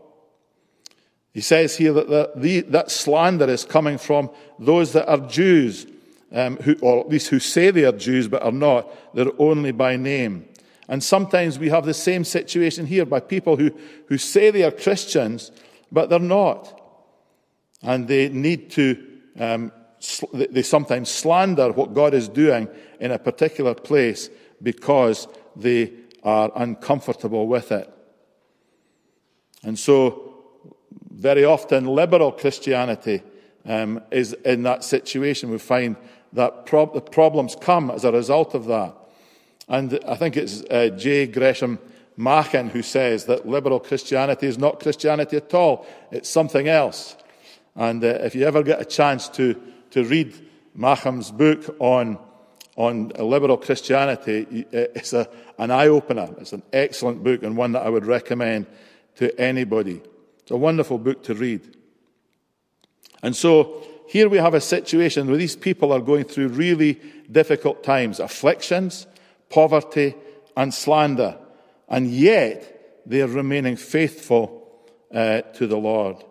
He 1.33 1.42
says 1.42 1.77
here 1.77 1.92
that 1.92 2.09
the, 2.09 2.33
the, 2.35 2.61
that 2.62 2.90
slander 2.90 3.46
is 3.46 3.64
coming 3.64 3.99
from 3.99 4.31
those 4.59 4.94
that 4.94 5.07
are 5.07 5.18
Jews, 5.18 5.87
um, 6.33 6.57
who, 6.57 6.77
or 6.81 7.01
at 7.01 7.11
least 7.11 7.29
who 7.29 7.38
say 7.38 7.70
they 7.70 7.85
are 7.85 7.92
Jews 7.92 8.27
but 8.27 8.42
are 8.42 8.51
not. 8.51 8.90
They're 9.14 9.38
only 9.38 9.72
by 9.72 9.96
name. 9.96 10.49
And 10.88 11.05
sometimes 11.05 11.59
we 11.59 11.68
have 11.68 11.85
the 11.85 11.92
same 11.92 12.25
situation 12.25 12.87
here 12.87 13.05
by 13.05 13.20
people 13.20 13.57
who, 13.57 13.70
who 14.07 14.18
say 14.18 14.51
they 14.51 14.62
are 14.62 14.70
Christians, 14.70 15.51
but 15.92 16.09
they're 16.09 16.18
not. 16.18 16.81
And 17.83 18.09
they 18.09 18.29
need 18.29 18.70
to, 18.70 19.07
um, 19.38 19.72
they 20.33 20.62
sometimes 20.62 21.11
slander 21.11 21.72
what 21.72 21.92
God 21.92 22.14
is 22.14 22.29
doing 22.29 22.68
in 23.01 23.11
a 23.11 23.18
particular 23.18 23.75
place 23.75 24.31
because 24.62 25.29
they 25.55 25.92
are 26.22 26.51
uncomfortable 26.57 27.46
with 27.46 27.72
it. 27.72 27.92
And 29.66 29.76
so, 29.76 30.33
very 31.11 31.44
often, 31.44 31.87
liberal 31.87 32.31
Christianity 32.31 33.20
um, 33.64 34.00
is 34.12 34.33
in 34.44 34.62
that 34.62 34.85
situation. 34.85 35.50
We 35.50 35.59
find 35.59 35.96
that 36.35 36.66
the 36.66 37.00
problems 37.00 37.57
come 37.61 37.90
as 37.90 38.05
a 38.05 38.12
result 38.12 38.55
of 38.55 38.66
that. 38.66 38.94
And 39.68 39.98
I 40.07 40.14
think 40.14 40.37
it's 40.37 40.62
uh, 40.70 40.90
J. 40.96 41.26
Gresham 41.26 41.81
Machen 42.16 42.68
who 42.68 42.81
says 42.81 43.24
that 43.24 43.48
liberal 43.48 43.81
Christianity 43.81 44.46
is 44.46 44.57
not 44.57 44.79
Christianity 44.79 45.37
at 45.37 45.52
all, 45.52 45.85
it's 46.12 46.29
something 46.29 46.68
else. 46.68 47.16
And 47.74 48.05
uh, 48.05 48.18
if 48.22 48.37
you 48.37 48.46
ever 48.46 48.62
get 48.62 48.81
a 48.81 48.85
chance 48.85 49.29
to, 49.31 49.61
to 49.90 50.05
read 50.05 50.33
Machen's 50.76 51.33
book 51.33 51.74
on, 51.81 52.18
on 52.76 53.09
liberal 53.18 53.57
Christianity, 53.57 54.64
uh, 54.72 54.94
it's 54.94 55.12
a, 55.12 55.29
an 55.59 55.72
eye 55.72 55.88
opener. 55.88 56.29
It's 56.38 56.52
an 56.52 56.62
excellent 56.72 57.24
book 57.24 57.42
and 57.42 57.57
one 57.57 57.72
that 57.72 57.83
I 57.83 57.88
would 57.88 58.07
recommend 58.07 58.66
to 59.16 59.38
anybody. 59.40 60.02
It's 60.40 60.50
a 60.50 60.57
wonderful 60.57 60.98
book 60.98 61.22
to 61.24 61.35
read. 61.35 61.76
And 63.22 63.35
so 63.35 63.83
here 64.07 64.29
we 64.29 64.38
have 64.38 64.55
a 64.55 64.61
situation 64.61 65.26
where 65.26 65.37
these 65.37 65.57
people 65.57 65.92
are 65.92 66.00
going 66.00 66.24
through 66.24 66.48
really 66.48 67.00
difficult 67.31 67.83
times 67.83 68.20
afflictions, 68.20 69.07
poverty, 69.50 70.14
and 70.57 70.72
slander. 70.72 71.37
And 71.88 72.09
yet 72.09 73.02
they 73.07 73.22
are 73.22 73.29
remaining 73.29 73.76
faithful 73.76 74.70
uh, 75.12 75.42
to 75.42 75.66
the 75.66 75.76
Lord. 75.76 76.22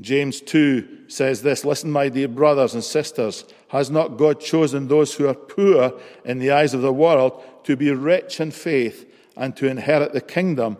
James 0.00 0.40
2 0.40 1.08
says 1.08 1.42
this 1.42 1.64
Listen, 1.64 1.90
my 1.90 2.08
dear 2.08 2.28
brothers 2.28 2.74
and 2.74 2.82
sisters, 2.82 3.44
has 3.68 3.90
not 3.90 4.16
God 4.16 4.40
chosen 4.40 4.88
those 4.88 5.14
who 5.14 5.28
are 5.28 5.34
poor 5.34 5.92
in 6.24 6.38
the 6.38 6.50
eyes 6.50 6.74
of 6.74 6.82
the 6.82 6.92
world 6.92 7.42
to 7.64 7.76
be 7.76 7.90
rich 7.90 8.40
in 8.40 8.50
faith 8.50 9.06
and 9.36 9.56
to 9.56 9.68
inherit 9.68 10.12
the 10.12 10.20
kingdom 10.20 10.78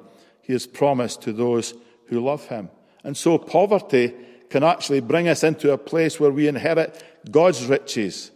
he 0.50 0.54
has 0.54 0.66
promised 0.66 1.22
to 1.22 1.32
those 1.32 1.74
who 2.06 2.18
love 2.18 2.48
him? 2.48 2.70
And 3.04 3.16
so 3.16 3.38
poverty 3.38 4.12
can 4.48 4.64
actually 4.64 4.98
bring 4.98 5.28
us 5.28 5.44
into 5.44 5.72
a 5.72 5.78
place 5.78 6.18
where 6.18 6.32
we 6.32 6.48
inherit 6.48 7.04
God's 7.30 7.66
riches 7.66 8.32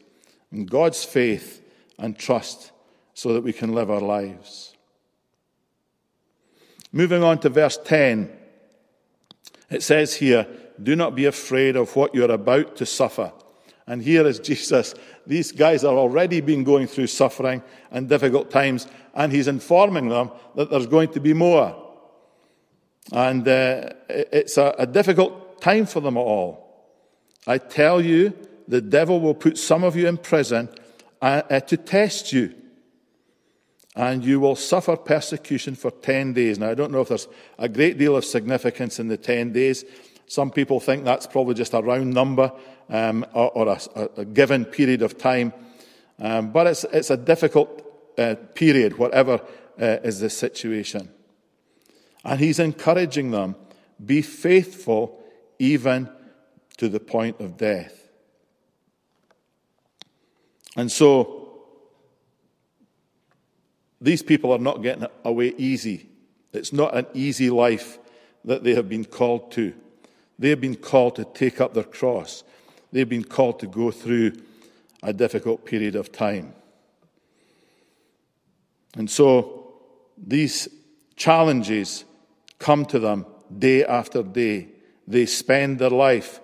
and 0.53 0.71
God's 0.71 1.03
faith 1.03 1.61
and 1.99 2.17
trust 2.17 2.71
so 3.15 3.33
that 3.33 3.43
we 3.43 3.53
can 3.53 3.75
live 3.75 3.91
our 3.91 4.01
lives. 4.01 4.77
Moving 6.93 7.25
on 7.25 7.41
to 7.41 7.49
verse 7.49 7.81
10, 7.85 8.31
it 9.71 9.83
says 9.83 10.15
here, 10.15 10.47
Do 10.81 10.95
not 10.95 11.17
be 11.17 11.25
afraid 11.25 11.75
of 11.75 11.97
what 11.97 12.15
you're 12.15 12.31
about 12.31 12.77
to 12.77 12.87
suffer. 12.87 13.33
And 13.89 14.01
here 14.01 14.25
is 14.25 14.39
Jesus. 14.51 14.95
These 15.27 15.51
guys 15.51 15.83
have 15.83 15.95
already 15.95 16.41
been 16.41 16.63
going 16.63 16.87
through 16.87 17.09
suffering 17.09 17.61
and 17.91 18.09
difficult 18.09 18.53
times, 18.53 18.87
and 19.15 19.33
he's 19.33 19.49
informing 19.49 20.11
them 20.11 20.31
that 20.55 20.71
there's 20.71 20.87
going 20.87 21.09
to 21.15 21.21
be 21.21 21.35
more. 21.35 21.84
And 23.13 23.47
uh, 23.47 23.91
it's 24.09 24.57
a, 24.57 24.75
a 24.79 24.87
difficult 24.87 25.61
time 25.61 25.87
for 25.87 26.01
them 26.01 26.17
all. 26.17 26.65
I 27.47 27.59
tell 27.59 28.01
you, 28.01 28.33
the 28.67 28.81
devil 28.81 29.21
will 29.21 29.35
put 29.35 29.59
some 29.59 29.85
of 29.85 29.97
you 29.97 30.09
in 30.09 30.17
prison 30.17 30.69
uh, 31.21 31.43
uh, 31.51 31.61
to 31.61 31.77
test 31.77 32.33
you. 32.33 32.55
And 33.97 34.25
you 34.25 34.41
will 34.41 34.57
suffer 34.57 34.97
persecution 34.97 35.77
for 35.77 35.91
10 35.91 36.33
days. 36.33 36.59
Now, 36.59 36.71
I 36.71 36.75
don't 36.75 36.91
know 36.91 37.03
if 37.03 37.09
there's 37.09 37.29
a 37.59 37.69
great 37.69 37.97
deal 37.97 38.17
of 38.17 38.25
significance 38.25 38.99
in 38.99 39.09
the 39.09 39.17
10 39.17 39.53
days. 39.53 39.85
Some 40.27 40.51
people 40.51 40.81
think 40.81 41.05
that's 41.05 41.27
probably 41.27 41.55
just 41.55 41.75
a 41.75 41.81
round 41.81 42.13
number 42.13 42.51
um, 42.89 43.25
or, 43.35 43.51
or 43.51 43.69
a, 43.69 44.09
a, 44.17 44.25
given 44.25 44.65
period 44.65 45.03
of 45.03 45.19
time. 45.19 45.53
Um, 46.19 46.51
but 46.51 46.67
it's, 46.67 46.85
it's 46.85 47.11
a 47.11 47.17
difficult 47.17 47.85
uh, 48.19 48.35
period, 48.55 48.99
whatever 48.99 49.41
uh, 49.81 49.99
is 50.03 50.21
the 50.21 50.31
situation. 50.31 51.11
And 52.25 52.41
he's 52.41 52.59
encouraging 52.59 53.31
them 53.31 53.57
be 54.05 54.23
faithful 54.23 55.23
even 55.59 56.09
to 56.77 56.89
the 56.89 57.01
point 57.01 57.41
of 57.41 57.57
death. 57.57 58.09
And 60.77 60.91
so, 60.91 61.41
these 64.01 64.23
people 64.23 64.53
are 64.53 64.59
not 64.59 64.83
getting 64.83 65.07
away 65.25 65.55
easy. 65.57 66.09
It's 66.53 66.73
not 66.73 66.97
an 66.97 67.07
easy 67.15 67.49
life 67.51 67.99
that 68.45 68.65
they 68.65 68.75
have 68.75 68.89
been 68.89 69.05
called 69.05 69.53
to. 69.53 69.73
They 70.39 70.51
have 70.51 70.61
been 70.61 70.77
called 70.77 71.17
to 71.17 71.25
take 71.25 71.61
up 71.61 71.75
their 71.75 71.85
cross. 71.85 72.43
They've 72.93 73.09
been 73.09 73.25
called 73.25 73.61
to 73.61 73.67
go 73.67 73.91
through 73.91 74.33
a 75.03 75.13
difficult 75.13 75.65
period 75.65 75.95
of 75.95 76.11
time. 76.11 76.55
And 78.97 79.11
so, 79.11 79.75
these 80.17 80.69
challenges 81.17 82.05
come 82.59 82.85
to 82.87 82.99
them 82.99 83.27
day 83.57 83.85
after 83.85 84.23
day. 84.23 84.69
They 85.07 85.27
spend 85.27 85.79
their 85.79 85.91
life 85.91 86.41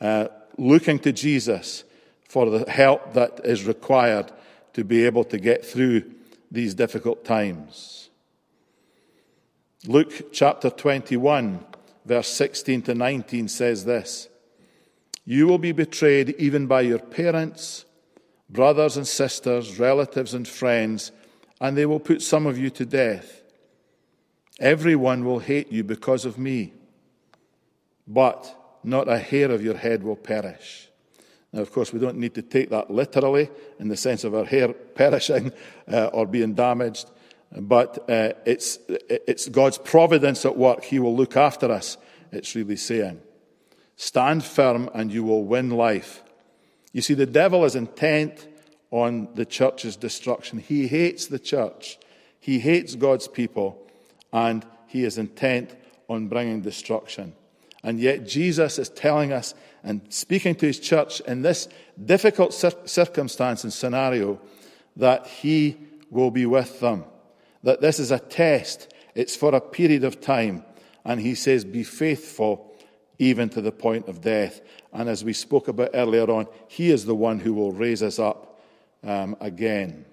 uh, 0.00 0.28
looking 0.58 0.98
to 1.00 1.12
Jesus 1.12 1.84
for 2.28 2.50
the 2.50 2.70
help 2.70 3.14
that 3.14 3.40
is 3.44 3.64
required 3.66 4.32
to 4.74 4.84
be 4.84 5.04
able 5.04 5.24
to 5.24 5.38
get 5.38 5.64
through 5.64 6.04
these 6.50 6.74
difficult 6.74 7.24
times. 7.24 8.10
Luke 9.86 10.32
chapter 10.32 10.70
21, 10.70 11.64
verse 12.04 12.28
16 12.28 12.82
to 12.82 12.94
19 12.94 13.48
says 13.48 13.84
this 13.84 14.28
You 15.24 15.46
will 15.46 15.58
be 15.58 15.72
betrayed 15.72 16.30
even 16.38 16.66
by 16.66 16.82
your 16.82 17.00
parents, 17.00 17.84
brothers 18.48 18.96
and 18.96 19.06
sisters, 19.06 19.78
relatives 19.78 20.34
and 20.34 20.46
friends, 20.46 21.12
and 21.60 21.76
they 21.76 21.86
will 21.86 22.00
put 22.00 22.22
some 22.22 22.46
of 22.46 22.58
you 22.58 22.70
to 22.70 22.86
death. 22.86 23.41
Everyone 24.60 25.24
will 25.24 25.40
hate 25.40 25.72
you 25.72 25.84
because 25.84 26.24
of 26.24 26.38
me 26.38 26.72
but 28.06 28.78
not 28.82 29.08
a 29.08 29.18
hair 29.18 29.50
of 29.50 29.62
your 29.62 29.76
head 29.76 30.02
will 30.02 30.16
perish. 30.16 30.88
Now, 31.52 31.60
of 31.60 31.72
course, 31.72 31.92
we 31.92 32.00
don't 32.00 32.16
need 32.16 32.34
to 32.34 32.42
take 32.42 32.70
that 32.70 32.90
literally 32.90 33.50
in 33.78 33.88
the 33.88 33.96
sense 33.96 34.24
of 34.24 34.34
our 34.34 34.44
hair 34.44 34.68
perishing 34.94 35.52
uh, 35.90 36.06
or 36.06 36.26
being 36.26 36.54
damaged, 36.54 37.10
but 37.54 37.98
uh, 38.08 38.32
it's, 38.46 38.78
it's 38.88 39.48
God's 39.48 39.78
providence 39.78 40.46
at 40.46 40.56
work. 40.56 40.84
He 40.84 40.98
will 40.98 41.14
look 41.14 41.36
after 41.36 41.70
us, 41.70 41.96
it's 42.30 42.54
really 42.54 42.76
saying. 42.76 43.20
Stand 43.96 44.42
firm 44.42 44.90
and 44.94 45.12
you 45.12 45.22
will 45.22 45.44
win 45.44 45.70
life. 45.70 46.24
You 46.92 47.02
see, 47.02 47.14
the 47.14 47.26
devil 47.26 47.64
is 47.64 47.76
intent 47.76 48.48
on 48.90 49.28
the 49.34 49.44
church's 49.44 49.96
destruction. 49.96 50.58
He 50.58 50.88
hates 50.88 51.26
the 51.26 51.38
church, 51.38 51.98
he 52.40 52.58
hates 52.58 52.94
God's 52.94 53.28
people, 53.28 53.81
and 54.32 54.64
he 54.86 55.04
is 55.04 55.18
intent 55.18 55.74
on 56.08 56.28
bringing 56.28 56.60
destruction. 56.60 57.34
And 57.82 57.98
yet, 57.98 58.26
Jesus 58.26 58.78
is 58.78 58.88
telling 58.88 59.32
us 59.32 59.54
and 59.82 60.00
speaking 60.08 60.54
to 60.56 60.66
his 60.66 60.78
church 60.78 61.20
in 61.22 61.42
this 61.42 61.68
difficult 62.02 62.54
circumstance 62.54 63.64
and 63.64 63.72
scenario 63.72 64.40
that 64.96 65.26
he 65.26 65.76
will 66.10 66.30
be 66.30 66.46
with 66.46 66.78
them. 66.80 67.04
That 67.64 67.80
this 67.80 67.98
is 67.98 68.10
a 68.10 68.18
test, 68.18 68.92
it's 69.14 69.34
for 69.34 69.54
a 69.54 69.60
period 69.60 70.04
of 70.04 70.20
time. 70.20 70.64
And 71.04 71.20
he 71.20 71.34
says, 71.34 71.64
Be 71.64 71.82
faithful 71.82 72.72
even 73.18 73.48
to 73.50 73.60
the 73.60 73.72
point 73.72 74.08
of 74.08 74.20
death. 74.20 74.60
And 74.92 75.08
as 75.08 75.24
we 75.24 75.32
spoke 75.32 75.68
about 75.68 75.90
earlier 75.94 76.30
on, 76.30 76.46
he 76.68 76.90
is 76.90 77.04
the 77.04 77.14
one 77.14 77.40
who 77.40 77.54
will 77.54 77.72
raise 77.72 78.02
us 78.02 78.18
up 78.18 78.60
um, 79.02 79.36
again. 79.40 80.04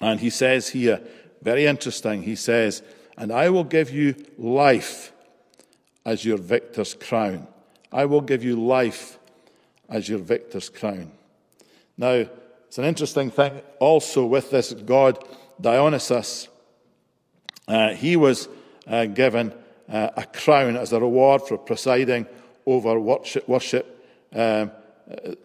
And 0.00 0.20
he 0.20 0.30
says 0.30 0.68
here, 0.68 1.00
very 1.46 1.66
interesting, 1.66 2.22
he 2.22 2.34
says, 2.34 2.82
And 3.16 3.30
I 3.30 3.50
will 3.50 3.62
give 3.62 3.90
you 3.92 4.16
life 4.36 5.12
as 6.04 6.24
your 6.24 6.38
victor's 6.38 6.92
crown. 6.92 7.46
I 7.92 8.04
will 8.06 8.20
give 8.20 8.42
you 8.42 8.56
life 8.56 9.16
as 9.88 10.08
your 10.08 10.18
victor's 10.18 10.68
crown. 10.68 11.12
Now, 11.96 12.26
it's 12.66 12.78
an 12.78 12.84
interesting 12.84 13.30
thing 13.30 13.62
also 13.78 14.26
with 14.26 14.50
this 14.50 14.72
god 14.72 15.24
Dionysus. 15.60 16.48
Uh, 17.68 17.94
he 17.94 18.16
was 18.16 18.48
uh, 18.88 19.04
given 19.04 19.54
uh, 19.88 20.10
a 20.16 20.24
crown 20.24 20.76
as 20.76 20.92
a 20.92 20.98
reward 20.98 21.42
for 21.42 21.58
presiding 21.58 22.26
over 22.66 22.98
worship. 22.98 23.48
worship. 23.48 23.86
Um, 24.34 24.72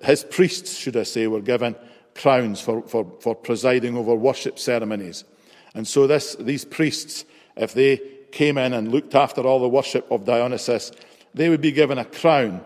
his 0.03 0.23
priests, 0.23 0.75
should 0.75 0.97
I 0.97 1.03
say, 1.03 1.27
were 1.27 1.41
given 1.41 1.75
crowns 2.15 2.59
for, 2.59 2.81
for, 2.87 3.05
for 3.19 3.35
presiding 3.35 3.95
over 3.95 4.15
worship 4.15 4.57
ceremonies. 4.57 5.25
And 5.73 5.87
so 5.87 6.07
this, 6.07 6.35
these 6.35 6.65
priests, 6.65 7.25
if 7.55 7.73
they 7.73 8.01
came 8.31 8.57
in 8.57 8.73
and 8.73 8.91
looked 8.91 9.15
after 9.15 9.41
all 9.41 9.59
the 9.59 9.69
worship 9.69 10.09
of 10.11 10.25
Dionysus, 10.25 10.91
they 11.33 11.49
would 11.49 11.61
be 11.61 11.71
given 11.71 11.97
a 11.97 12.05
crown. 12.05 12.61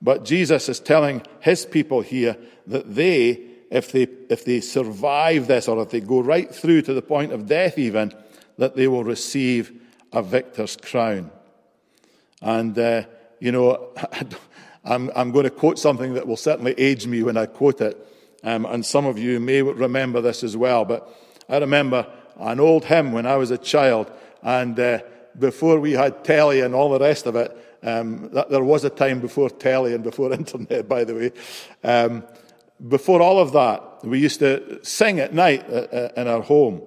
But 0.00 0.24
Jesus 0.24 0.68
is 0.68 0.80
telling 0.80 1.22
his 1.40 1.64
people 1.64 2.00
here 2.00 2.36
that 2.66 2.94
they, 2.94 3.40
if 3.70 3.92
they, 3.92 4.08
if 4.28 4.44
they 4.44 4.60
survive 4.60 5.46
this 5.46 5.68
or 5.68 5.80
if 5.82 5.90
they 5.90 6.00
go 6.00 6.20
right 6.20 6.52
through 6.52 6.82
to 6.82 6.94
the 6.94 7.02
point 7.02 7.32
of 7.32 7.46
death 7.46 7.78
even, 7.78 8.12
that 8.58 8.74
they 8.76 8.88
will 8.88 9.04
receive 9.04 9.72
a 10.12 10.22
victor's 10.22 10.76
crown. 10.76 11.30
And, 12.40 12.76
uh, 12.78 13.04
you 13.38 13.52
know, 13.52 13.90
I'm, 14.84 15.10
I'm 15.14 15.30
going 15.30 15.44
to 15.44 15.50
quote 15.50 15.78
something 15.78 16.14
that 16.14 16.26
will 16.26 16.36
certainly 16.36 16.74
age 16.76 17.06
me 17.06 17.22
when 17.22 17.36
I 17.36 17.46
quote 17.46 17.80
it. 17.80 17.96
Um, 18.42 18.66
and 18.66 18.84
some 18.84 19.06
of 19.06 19.18
you 19.18 19.38
may 19.38 19.62
remember 19.62 20.20
this 20.20 20.42
as 20.42 20.56
well, 20.56 20.84
but 20.84 21.08
I 21.48 21.58
remember 21.58 22.06
an 22.38 22.60
old 22.60 22.84
hymn 22.84 23.12
when 23.12 23.26
I 23.26 23.36
was 23.36 23.50
a 23.50 23.58
child, 23.58 24.10
and 24.42 24.78
uh, 24.78 25.00
before 25.38 25.80
we 25.80 25.92
had 25.92 26.24
telly 26.24 26.60
and 26.60 26.74
all 26.74 26.90
the 26.90 26.98
rest 26.98 27.26
of 27.26 27.36
it, 27.36 27.56
um, 27.82 28.30
that, 28.32 28.50
there 28.50 28.64
was 28.64 28.84
a 28.84 28.90
time 28.90 29.20
before 29.20 29.50
telly 29.50 29.94
and 29.94 30.04
before 30.04 30.32
internet, 30.32 30.88
by 30.88 31.04
the 31.04 31.14
way. 31.14 31.32
Um, 31.82 32.24
before 32.86 33.22
all 33.22 33.38
of 33.38 33.52
that, 33.52 34.04
we 34.04 34.18
used 34.18 34.40
to 34.40 34.84
sing 34.84 35.20
at 35.20 35.32
night 35.32 35.68
uh, 35.68 35.86
uh, 35.92 36.08
in 36.16 36.28
our 36.28 36.42
home. 36.42 36.82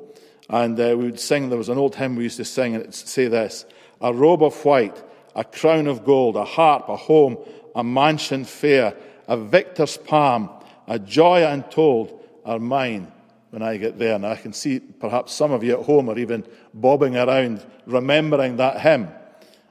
And 0.49 0.79
uh, 0.79 0.95
we 0.97 1.05
would 1.05 1.19
sing, 1.19 1.49
there 1.49 1.57
was 1.57 1.69
an 1.69 1.77
old 1.77 1.95
hymn 1.95 2.15
we 2.15 2.23
used 2.23 2.37
to 2.37 2.45
sing, 2.45 2.75
and 2.75 2.83
it'd 2.83 2.93
say 2.93 3.27
this 3.27 3.65
A 4.01 4.13
robe 4.13 4.43
of 4.43 4.63
white, 4.63 5.01
a 5.35 5.43
crown 5.43 5.87
of 5.87 6.05
gold, 6.05 6.35
a 6.35 6.45
harp, 6.45 6.87
a 6.87 6.95
home, 6.95 7.37
a 7.75 7.83
mansion 7.83 8.45
fair, 8.45 8.95
a 9.27 9.37
victor's 9.37 9.97
palm, 9.97 10.49
a 10.87 10.99
joy 10.99 11.43
untold 11.43 12.21
are 12.45 12.59
mine 12.59 13.11
when 13.55 13.63
I 13.63 13.77
get 13.77 13.97
there. 13.97 14.15
And 14.15 14.25
I 14.25 14.35
can 14.35 14.51
see 14.51 14.81
perhaps 14.81 15.31
some 15.31 15.53
of 15.53 15.63
you 15.63 15.79
at 15.79 15.85
home 15.85 16.09
are 16.09 16.19
even 16.19 16.45
bobbing 16.73 17.15
around 17.15 17.65
remembering 17.85 18.57
that 18.57 18.81
hymn. 18.81 19.07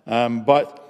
Um, 0.06 0.42
but 0.42 0.80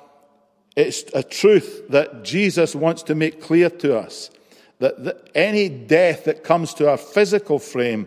it's 0.77 1.03
a 1.13 1.25
truth 1.25 1.89
that 1.89 2.23
Jesus 2.23 2.73
wants 2.73 3.03
to 3.05 3.17
make 3.17 3.43
clear 3.43 3.69
to 3.69 3.99
us 3.99 4.31
that, 4.79 5.03
that 5.03 5.29
any 5.35 5.69
death 5.69 6.27
that 6.27 6.45
comes 6.45 6.73
to 6.75 6.89
our 6.89 6.97
physical 6.97 7.59
frame 7.59 8.07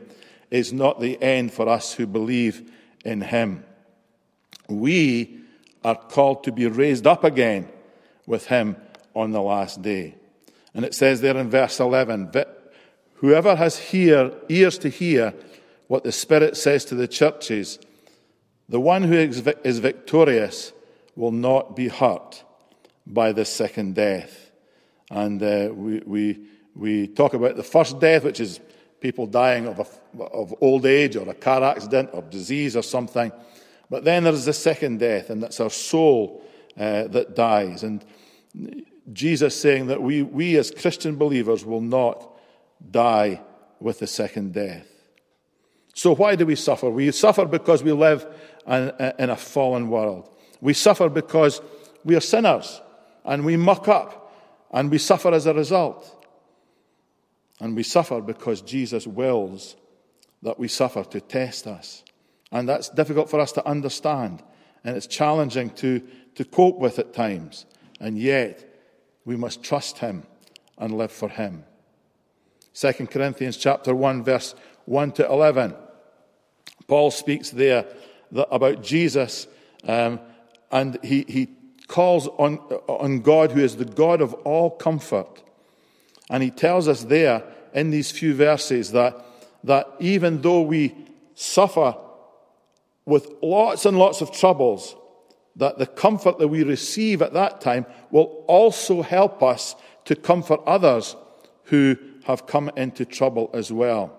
is 0.51 0.71
not 0.71 1.01
the 1.01 1.21
end 1.21 1.51
for 1.51 1.67
us 1.67 1.93
who 1.93 2.07
believe 2.07 2.71
in 3.03 3.19
Him. 3.19 3.65
We 4.69 5.41
are 5.83 5.95
called 5.95 6.45
to 6.45 6.53
be 6.53 6.65
raised 6.67 7.05
up 7.05 7.25
again 7.25 7.67
with 8.25 8.47
Him 8.47 8.77
on 9.13 9.31
the 9.31 9.41
last 9.41 9.81
day. 9.81 10.15
And 10.73 10.85
it 10.85 10.95
says 10.95 11.19
there 11.19 11.35
in 11.35 11.49
verse 11.49 11.81
11 11.81 12.31
that 12.31 12.56
whoever 13.17 13.55
has 13.55 13.77
hear, 13.77 14.31
ears 14.49 14.77
to 14.79 14.89
hear 14.89 15.33
what 15.87 16.03
the 16.03 16.11
Spirit 16.11 16.57
says 16.57 16.85
to 16.85 16.95
the 16.95 17.07
churches, 17.07 17.79
the 18.69 18.79
one 18.79 19.03
who 19.03 19.15
is 19.15 19.79
victorious 19.79 20.73
will 21.15 21.31
not 21.31 21.75
be 21.75 21.87
hurt 21.87 22.43
by 23.05 23.31
the 23.31 23.45
second 23.45 23.95
death. 23.95 24.51
And 25.09 25.41
uh, 25.41 25.69
we, 25.73 26.01
we, 26.05 26.39
we 26.75 27.07
talk 27.07 27.33
about 27.33 27.55
the 27.55 27.63
first 27.63 27.99
death, 27.99 28.23
which 28.23 28.39
is 28.39 28.59
people 28.99 29.25
dying 29.25 29.67
of, 29.67 29.79
a, 29.79 30.23
of 30.23 30.53
old 30.59 30.85
age 30.85 31.15
or 31.15 31.27
a 31.29 31.33
car 31.33 31.63
accident 31.63 32.09
or 32.13 32.21
disease 32.23 32.75
or 32.75 32.81
something. 32.83 33.31
But 33.89 34.03
then 34.03 34.25
there's 34.25 34.45
the 34.45 34.53
second 34.53 34.99
death, 34.99 35.29
and 35.29 35.41
that's 35.41 35.61
our 35.61 35.69
soul 35.69 36.43
uh, 36.77 37.07
that 37.07 37.35
dies. 37.35 37.83
And 37.83 38.03
Jesus 39.13 39.59
saying 39.59 39.87
that 39.87 40.01
we, 40.01 40.23
we 40.23 40.57
as 40.57 40.71
Christian 40.71 41.15
believers 41.15 41.63
will 41.63 41.81
not 41.81 42.36
die 42.91 43.41
with 43.79 43.99
the 43.99 44.07
second 44.07 44.53
death. 44.53 44.87
So 45.93 46.13
why 46.13 46.35
do 46.35 46.45
we 46.45 46.55
suffer? 46.55 46.89
We 46.89 47.11
suffer 47.11 47.45
because 47.45 47.83
we 47.83 47.91
live 47.91 48.25
in 48.67 49.29
a 49.29 49.35
fallen 49.35 49.89
world. 49.89 50.29
We 50.61 50.73
suffer 50.73 51.09
because 51.09 51.61
we 52.03 52.15
are 52.15 52.21
sinners 52.21 52.81
and 53.25 53.43
we 53.43 53.57
muck 53.57 53.87
up 53.87 54.33
and 54.71 54.91
we 54.91 54.97
suffer 54.97 55.33
as 55.33 55.45
a 55.45 55.53
result. 55.53 56.13
And 57.59 57.75
we 57.75 57.83
suffer 57.83 58.21
because 58.21 58.61
Jesus 58.61 59.07
wills 59.07 59.75
that 60.43 60.59
we 60.59 60.67
suffer 60.67 61.03
to 61.03 61.19
test 61.19 61.65
us. 61.65 62.03
And 62.51 62.69
that's 62.69 62.89
difficult 62.89 63.29
for 63.29 63.39
us 63.39 63.51
to 63.53 63.67
understand. 63.67 64.43
And 64.83 64.95
it's 64.95 65.07
challenging 65.07 65.71
to, 65.71 66.01
to 66.35 66.45
cope 66.45 66.77
with 66.77 66.99
at 66.99 67.13
times. 67.13 67.65
And 67.99 68.17
yet, 68.17 68.63
we 69.25 69.35
must 69.35 69.63
trust 69.63 69.97
him 69.97 70.23
and 70.77 70.95
live 70.95 71.11
for 71.11 71.29
him. 71.29 71.63
2 72.79 73.07
Corinthians 73.07 73.57
chapter 73.57 73.95
1, 73.95 74.23
verse 74.23 74.53
1 74.85 75.11
to 75.13 75.25
11. 75.25 75.73
Paul 76.87 77.09
speaks 77.09 77.49
there 77.49 77.85
about 78.31 78.83
Jesus, 78.83 79.47
um, 79.87 80.19
and 80.71 80.99
he, 81.03 81.25
he 81.27 81.49
calls 81.87 82.27
on, 82.27 82.57
on 82.87 83.21
God, 83.21 83.51
who 83.51 83.61
is 83.61 83.77
the 83.77 83.85
God 83.85 84.21
of 84.21 84.35
all 84.45 84.69
comfort. 84.69 85.41
And 86.29 86.43
he 86.43 86.51
tells 86.51 86.87
us 86.87 87.05
there 87.05 87.43
in 87.73 87.89
these 87.89 88.11
few 88.11 88.35
verses 88.35 88.91
that, 88.91 89.25
that 89.63 89.87
even 89.99 90.41
though 90.41 90.61
we 90.61 90.93
suffer 91.33 91.95
with 93.05 93.31
lots 93.41 93.87
and 93.87 93.97
lots 93.97 94.21
of 94.21 94.31
troubles, 94.31 94.95
that 95.55 95.79
the 95.79 95.87
comfort 95.87 96.37
that 96.37 96.49
we 96.49 96.61
receive 96.61 97.23
at 97.23 97.33
that 97.33 97.59
time 97.59 97.87
will 98.11 98.43
also 98.47 99.01
help 99.01 99.41
us 99.41 99.75
to 100.05 100.15
comfort 100.15 100.59
others 100.67 101.15
who 101.63 101.97
have 102.27 102.45
come 102.45 102.69
into 102.75 103.05
trouble 103.05 103.49
as 103.53 103.71
well. 103.71 104.13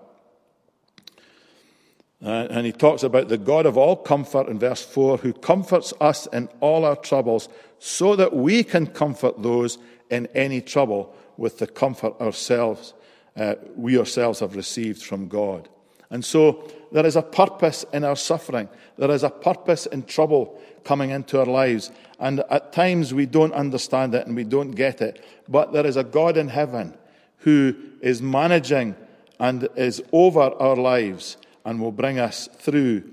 Uh, 2.24 2.48
and 2.50 2.66
he 2.66 2.72
talks 2.72 3.02
about 3.02 3.28
the 3.28 3.36
God 3.36 3.66
of 3.66 3.76
all 3.76 3.94
comfort 3.94 4.48
in 4.48 4.58
verse 4.58 4.82
4, 4.82 5.18
who 5.18 5.34
comforts 5.34 5.92
us 6.00 6.26
in 6.32 6.48
all 6.60 6.86
our 6.86 6.96
troubles, 6.96 7.50
so 7.78 8.16
that 8.16 8.34
we 8.34 8.64
can 8.64 8.86
comfort 8.86 9.42
those 9.42 9.78
in 10.10 10.26
any 10.34 10.62
trouble 10.62 11.14
with 11.36 11.58
the 11.58 11.66
comfort 11.66 12.18
ourselves, 12.18 12.94
uh, 13.36 13.54
we 13.76 13.98
ourselves 13.98 14.40
have 14.40 14.56
received 14.56 15.02
from 15.02 15.28
God. 15.28 15.68
And 16.10 16.24
so 16.24 16.66
there 16.90 17.04
is 17.04 17.14
a 17.14 17.22
purpose 17.22 17.84
in 17.92 18.04
our 18.04 18.16
suffering. 18.16 18.70
There 18.96 19.10
is 19.10 19.22
a 19.22 19.30
purpose 19.30 19.84
in 19.84 20.04
trouble 20.04 20.58
coming 20.82 21.10
into 21.10 21.38
our 21.38 21.46
lives. 21.46 21.92
And 22.18 22.40
at 22.50 22.72
times 22.72 23.12
we 23.12 23.26
don't 23.26 23.52
understand 23.52 24.14
it 24.14 24.26
and 24.26 24.34
we 24.34 24.44
don't 24.44 24.70
get 24.70 25.02
it. 25.02 25.22
But 25.46 25.74
there 25.74 25.86
is 25.86 25.98
a 25.98 26.04
God 26.04 26.38
in 26.38 26.48
heaven 26.48 26.96
who 27.38 27.74
is 28.01 28.20
managing 28.22 28.94
and 29.40 29.68
is 29.77 30.03
over 30.12 30.40
our 30.40 30.77
lives 30.77 31.37
and 31.64 31.81
will 31.81 31.92
bring 31.92 32.18
us 32.18 32.48
through 32.59 33.05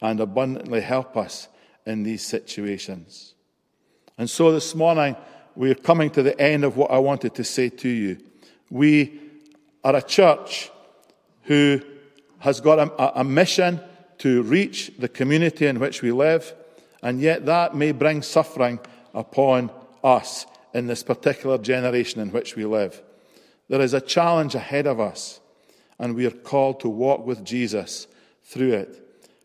and 0.00 0.20
abundantly 0.20 0.80
help 0.80 1.16
us 1.16 1.48
in 1.86 2.02
these 2.02 2.24
situations. 2.24 3.34
And 4.16 4.28
so 4.30 4.52
this 4.52 4.74
morning, 4.74 5.16
we're 5.56 5.74
coming 5.74 6.10
to 6.10 6.22
the 6.22 6.38
end 6.40 6.64
of 6.64 6.76
what 6.76 6.90
I 6.90 6.98
wanted 6.98 7.34
to 7.36 7.44
say 7.44 7.68
to 7.68 7.88
you. 7.88 8.18
We 8.70 9.20
are 9.82 9.96
a 9.96 10.02
church 10.02 10.70
who 11.42 11.80
has 12.38 12.60
got 12.60 12.78
a, 12.78 13.20
a, 13.20 13.24
mission 13.24 13.80
to 14.18 14.42
reach 14.42 14.92
the 14.98 15.08
community 15.08 15.66
in 15.66 15.78
which 15.78 16.02
we 16.02 16.12
live, 16.12 16.54
and 17.02 17.20
yet 17.20 17.46
that 17.46 17.74
may 17.74 17.92
bring 17.92 18.22
suffering 18.22 18.80
upon 19.14 19.70
us 20.02 20.46
in 20.72 20.86
this 20.86 21.02
particular 21.02 21.58
generation 21.58 22.20
in 22.20 22.30
which 22.30 22.56
we 22.56 22.64
live. 22.64 23.00
There 23.68 23.80
is 23.80 23.94
a 23.94 24.00
challenge 24.00 24.54
ahead 24.54 24.86
of 24.86 25.00
us 25.00 25.40
and 25.98 26.14
we 26.14 26.26
are 26.26 26.30
called 26.30 26.80
to 26.80 26.88
walk 26.88 27.24
with 27.24 27.44
Jesus 27.44 28.06
through 28.42 28.72
it. 28.72 29.00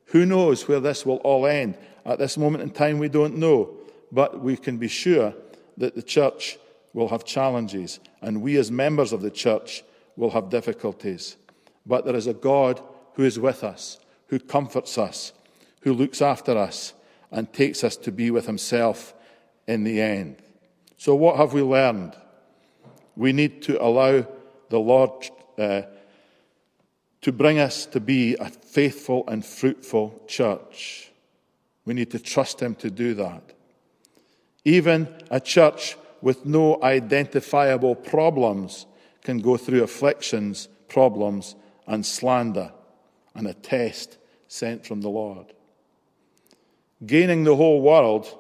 Who 0.08 0.26
knows 0.26 0.68
where 0.68 0.80
this 0.80 1.06
will 1.06 1.18
all 1.18 1.46
end? 1.46 1.78
At 2.06 2.20
this 2.20 2.38
moment 2.38 2.64
in 2.64 2.72
time, 2.72 2.98
we 2.98 3.10
don't 3.10 3.38
know, 3.38 3.78
but 4.12 4.40
we 4.42 4.58
can 4.58 4.78
be 4.78 4.88
sure 4.88 5.34
that 5.78 5.96
the 5.96 6.02
church 6.02 6.58
will 6.94 7.10
have 7.10 7.24
challenges, 7.24 8.00
and 8.22 8.42
we 8.42 8.58
as 8.58 8.72
members 8.72 9.14
of 9.14 9.22
the 9.22 9.30
church 9.30 9.84
will 10.16 10.32
have 10.32 10.50
difficulties. 10.50 11.38
But 11.86 12.06
there 12.06 12.16
is 12.16 12.28
a 12.28 12.34
God 12.34 12.82
who 13.14 13.24
is 13.24 13.40
with 13.40 13.64
us, 13.64 14.00
who 14.28 14.40
comforts 14.40 14.98
us, 14.98 15.34
who 15.82 15.94
looks 15.94 16.22
after 16.22 16.58
us, 16.58 16.94
and 17.32 17.52
takes 17.54 17.84
us 17.84 17.96
to 17.98 18.12
be 18.12 18.32
with 18.32 18.48
Himself 18.48 19.14
in 19.68 19.84
the 19.84 20.02
end. 20.02 20.38
So, 20.98 21.14
what 21.14 21.38
have 21.38 21.54
we 21.54 21.62
learned? 21.62 22.16
We 23.20 23.34
need 23.34 23.64
to 23.64 23.84
allow 23.84 24.26
the 24.70 24.80
Lord 24.80 25.12
uh, 25.58 25.82
to 27.20 27.32
bring 27.34 27.60
us 27.60 27.86
to 27.88 28.00
be 28.00 28.36
a 28.36 28.50
faithful 28.50 29.26
and 29.28 29.46
fruitful 29.46 30.24
church. 30.26 31.12
We 31.84 31.94
need 31.94 32.12
to 32.12 32.20
trust 32.20 32.62
Him 32.62 32.76
to 32.76 32.90
do 32.90 33.14
that. 33.16 33.44
Even 34.64 35.14
a 35.30 35.42
church 35.42 35.98
with 36.22 36.46
no 36.46 36.82
identifiable 36.82 37.94
problems 37.94 38.86
can 39.22 39.40
go 39.40 39.58
through 39.58 39.84
afflictions, 39.84 40.70
problems, 40.88 41.58
and 41.88 42.06
slander, 42.06 42.72
and 43.36 43.48
a 43.48 43.54
test 43.54 44.18
sent 44.48 44.86
from 44.86 45.02
the 45.02 45.10
Lord. 45.10 45.54
Gaining 47.06 47.44
the 47.44 47.58
whole 47.58 47.82
world 47.82 48.34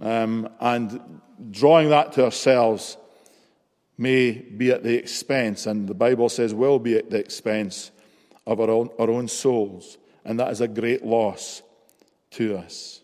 um, 0.00 0.48
and 0.58 1.20
drawing 1.52 1.90
that 1.90 2.14
to 2.14 2.24
ourselves 2.24 2.96
may 3.96 4.32
be 4.32 4.70
at 4.70 4.82
the 4.82 4.96
expense, 4.96 5.66
and 5.66 5.88
the 5.88 5.94
Bible 5.94 6.28
says 6.28 6.52
will 6.52 6.78
be 6.78 6.96
at 6.96 7.10
the 7.10 7.18
expense 7.18 7.90
of 8.46 8.60
our 8.60 8.70
own, 8.70 8.90
our 8.98 9.10
own 9.10 9.28
souls, 9.28 9.98
and 10.24 10.40
that 10.40 10.50
is 10.50 10.60
a 10.60 10.68
great 10.68 11.04
loss 11.04 11.62
to 12.32 12.56
us. 12.56 13.00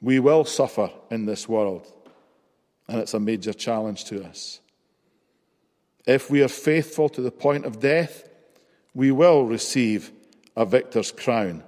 We 0.00 0.20
will 0.20 0.44
suffer 0.44 0.90
in 1.10 1.26
this 1.26 1.48
world, 1.48 1.90
and 2.86 2.98
it's 3.00 3.14
a 3.14 3.20
major 3.20 3.52
challenge 3.52 4.04
to 4.06 4.24
us. 4.24 4.60
If 6.06 6.30
we 6.30 6.42
are 6.42 6.48
faithful 6.48 7.08
to 7.10 7.20
the 7.20 7.30
point 7.30 7.64
of 7.64 7.80
death, 7.80 8.28
we 8.94 9.10
will 9.10 9.44
receive 9.44 10.12
a 10.56 10.64
victor's 10.64 11.12
crown, 11.12 11.64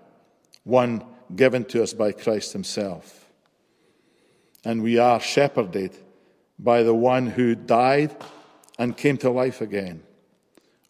one 0.65 1.05
given 1.35 1.65
to 1.67 1.83
us 1.83 1.93
by 1.93 2.13
Christ 2.13 2.53
Himself. 2.53 3.27
And 4.65 4.83
we 4.83 4.99
are 4.99 5.21
shepherded 5.21 5.97
by 6.63 6.83
the 6.83 6.95
one 6.95 7.27
who 7.27 7.55
died 7.55 8.15
and 8.79 8.97
came 8.97 9.17
to 9.19 9.31
life 9.31 9.61
again. 9.61 10.03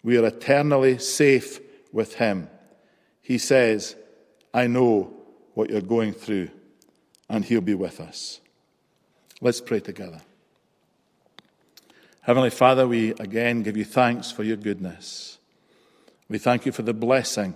We 0.03 0.19
are 0.19 0.27
eternally 0.27 0.99
safe 0.99 1.61
with 1.93 2.15
him. 2.15 2.49
He 3.23 3.39
says, 3.39 3.95
I 4.53 4.67
know 4.67 5.13
what 5.55 5.71
you're 5.71 5.81
going 5.81 6.13
through, 6.13 6.51
and 7.29 7.45
he'll 7.45 7.61
be 7.61 7.75
with 7.75 8.01
us. 8.01 8.41
Let's 9.41 9.61
pray 9.61 9.81
together. 9.81 10.21
Heavenly 12.23 12.51
Father, 12.51 12.87
we 12.87 13.11
again 13.13 13.63
give 13.63 13.77
you 13.77 13.85
thanks 13.85 14.31
for 14.31 14.43
your 14.43 14.57
goodness. 14.57 15.39
We 16.29 16.39
thank 16.39 16.67
you 16.67 16.73
for 16.73 16.83
the 16.83 16.95
blessing 16.95 17.55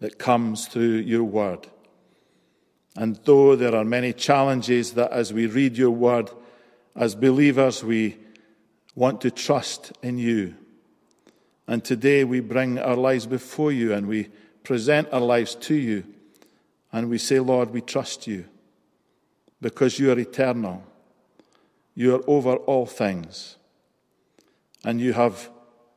that 0.00 0.18
comes 0.18 0.66
through 0.66 0.98
your 0.98 1.24
word. 1.24 1.66
And 2.94 3.18
though 3.24 3.56
there 3.56 3.74
are 3.74 3.84
many 3.84 4.12
challenges 4.12 4.92
that 4.92 5.12
as 5.12 5.32
we 5.32 5.46
read 5.46 5.76
your 5.76 5.90
word, 5.90 6.30
as 6.96 7.14
believers, 7.14 7.84
we 7.84 8.16
want 8.94 9.20
to 9.20 9.30
trust 9.30 9.92
in 10.02 10.18
you. 10.18 10.54
And 11.68 11.84
today 11.84 12.24
we 12.24 12.40
bring 12.40 12.78
our 12.78 12.96
lives 12.96 13.26
before 13.26 13.70
you 13.70 13.92
and 13.92 14.06
we 14.06 14.28
present 14.64 15.08
our 15.12 15.20
lives 15.20 15.54
to 15.56 15.74
you. 15.74 16.04
And 16.92 17.10
we 17.10 17.18
say, 17.18 17.38
Lord, 17.38 17.70
we 17.70 17.82
trust 17.82 18.26
you 18.26 18.46
because 19.60 19.98
you 19.98 20.10
are 20.10 20.18
eternal. 20.18 20.82
You 21.94 22.16
are 22.16 22.22
over 22.26 22.56
all 22.56 22.86
things. 22.86 23.56
And 24.84 25.00
you 25.00 25.12
have 25.12 25.50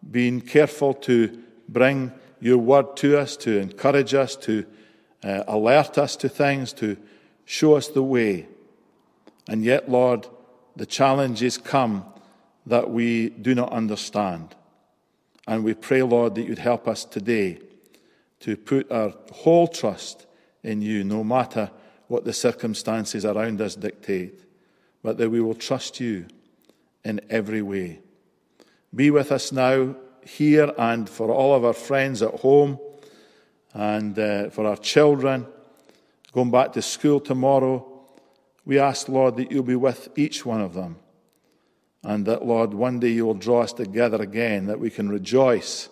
been 0.10 0.42
careful 0.42 0.94
to 0.96 1.42
bring 1.68 2.12
your 2.42 2.58
word 2.58 2.98
to 2.98 3.20
us, 3.20 3.38
to 3.38 3.58
encourage 3.60 4.14
us, 4.14 4.36
to 4.38 4.66
uh, 5.24 5.44
alert 5.48 5.98
us 5.98 6.16
to 6.18 6.30
things, 6.30 6.74
to 6.74 6.98
show 7.46 7.76
us 7.76 7.88
the 7.90 8.04
way. 8.04 8.48
And 9.48 9.64
yet, 9.64 9.90
Lord, 9.90 10.28
the 10.80 10.86
challenges 10.86 11.58
come 11.58 12.06
that 12.66 12.90
we 12.90 13.32
do 13.32 13.54
not 13.54 13.70
understand. 13.74 14.56
And 15.46 15.66
we 15.66 15.74
pray, 15.74 16.02
Lord, 16.04 16.36
that 16.36 16.44
you'd 16.44 16.58
help 16.58 16.88
us 16.88 17.04
today 17.04 17.60
to 18.40 18.56
put 18.56 18.90
our 18.90 19.14
whole 19.34 19.68
trust 19.68 20.26
in 20.64 20.82
you, 20.82 21.04
no 21.04 21.22
matter 21.22 21.70
what 22.08 22.24
the 22.24 22.32
circumstances 22.32 23.26
around 23.26 23.60
us 23.60 23.76
dictate, 23.76 24.46
but 25.04 25.18
that 25.18 25.30
we 25.30 25.42
will 25.42 25.54
trust 25.54 26.00
you 26.00 26.28
in 27.04 27.20
every 27.30 27.62
way. 27.62 28.00
Be 28.96 29.12
with 29.12 29.34
us 29.34 29.52
now, 29.52 29.98
here, 30.26 30.74
and 30.78 31.10
for 31.10 31.30
all 31.30 31.54
of 31.56 31.66
our 31.66 31.74
friends 31.74 32.22
at 32.22 32.36
home, 32.36 32.80
and 33.74 34.18
uh, 34.18 34.50
for 34.50 34.66
our 34.66 34.78
children 34.78 35.46
going 36.32 36.52
back 36.52 36.72
to 36.72 36.82
school 36.82 37.20
tomorrow. 37.20 37.86
We 38.70 38.78
ask, 38.78 39.10
Lord, 39.10 39.38
that 39.38 39.52
you'll 39.52 39.64
be 39.64 39.76
with 39.76 40.10
each 40.16 40.46
one 40.46 40.62
of 40.62 40.76
them. 40.76 40.98
And 42.04 42.28
that, 42.28 42.46
Lord, 42.46 42.72
one 42.72 43.00
day 43.00 43.10
you 43.10 43.26
will 43.26 43.34
draw 43.34 43.64
us 43.64 43.74
together 43.74 44.22
again, 44.22 44.68
that 44.68 44.80
we 44.80 44.92
can 44.92 45.10
rejoice 45.10 45.90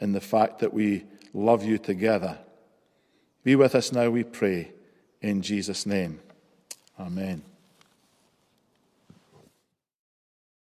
in 0.00 0.12
the 0.12 0.20
fact 0.22 0.60
that 0.60 0.72
we 0.72 1.04
love 1.34 1.62
you 1.62 1.76
together. 1.76 2.38
Be 3.44 3.54
with 3.54 3.74
us 3.74 3.92
now, 3.92 4.08
we 4.08 4.24
pray, 4.24 4.72
in 5.20 5.42
Jesus' 5.42 5.84
name. 5.84 6.20
Amen. 6.98 7.42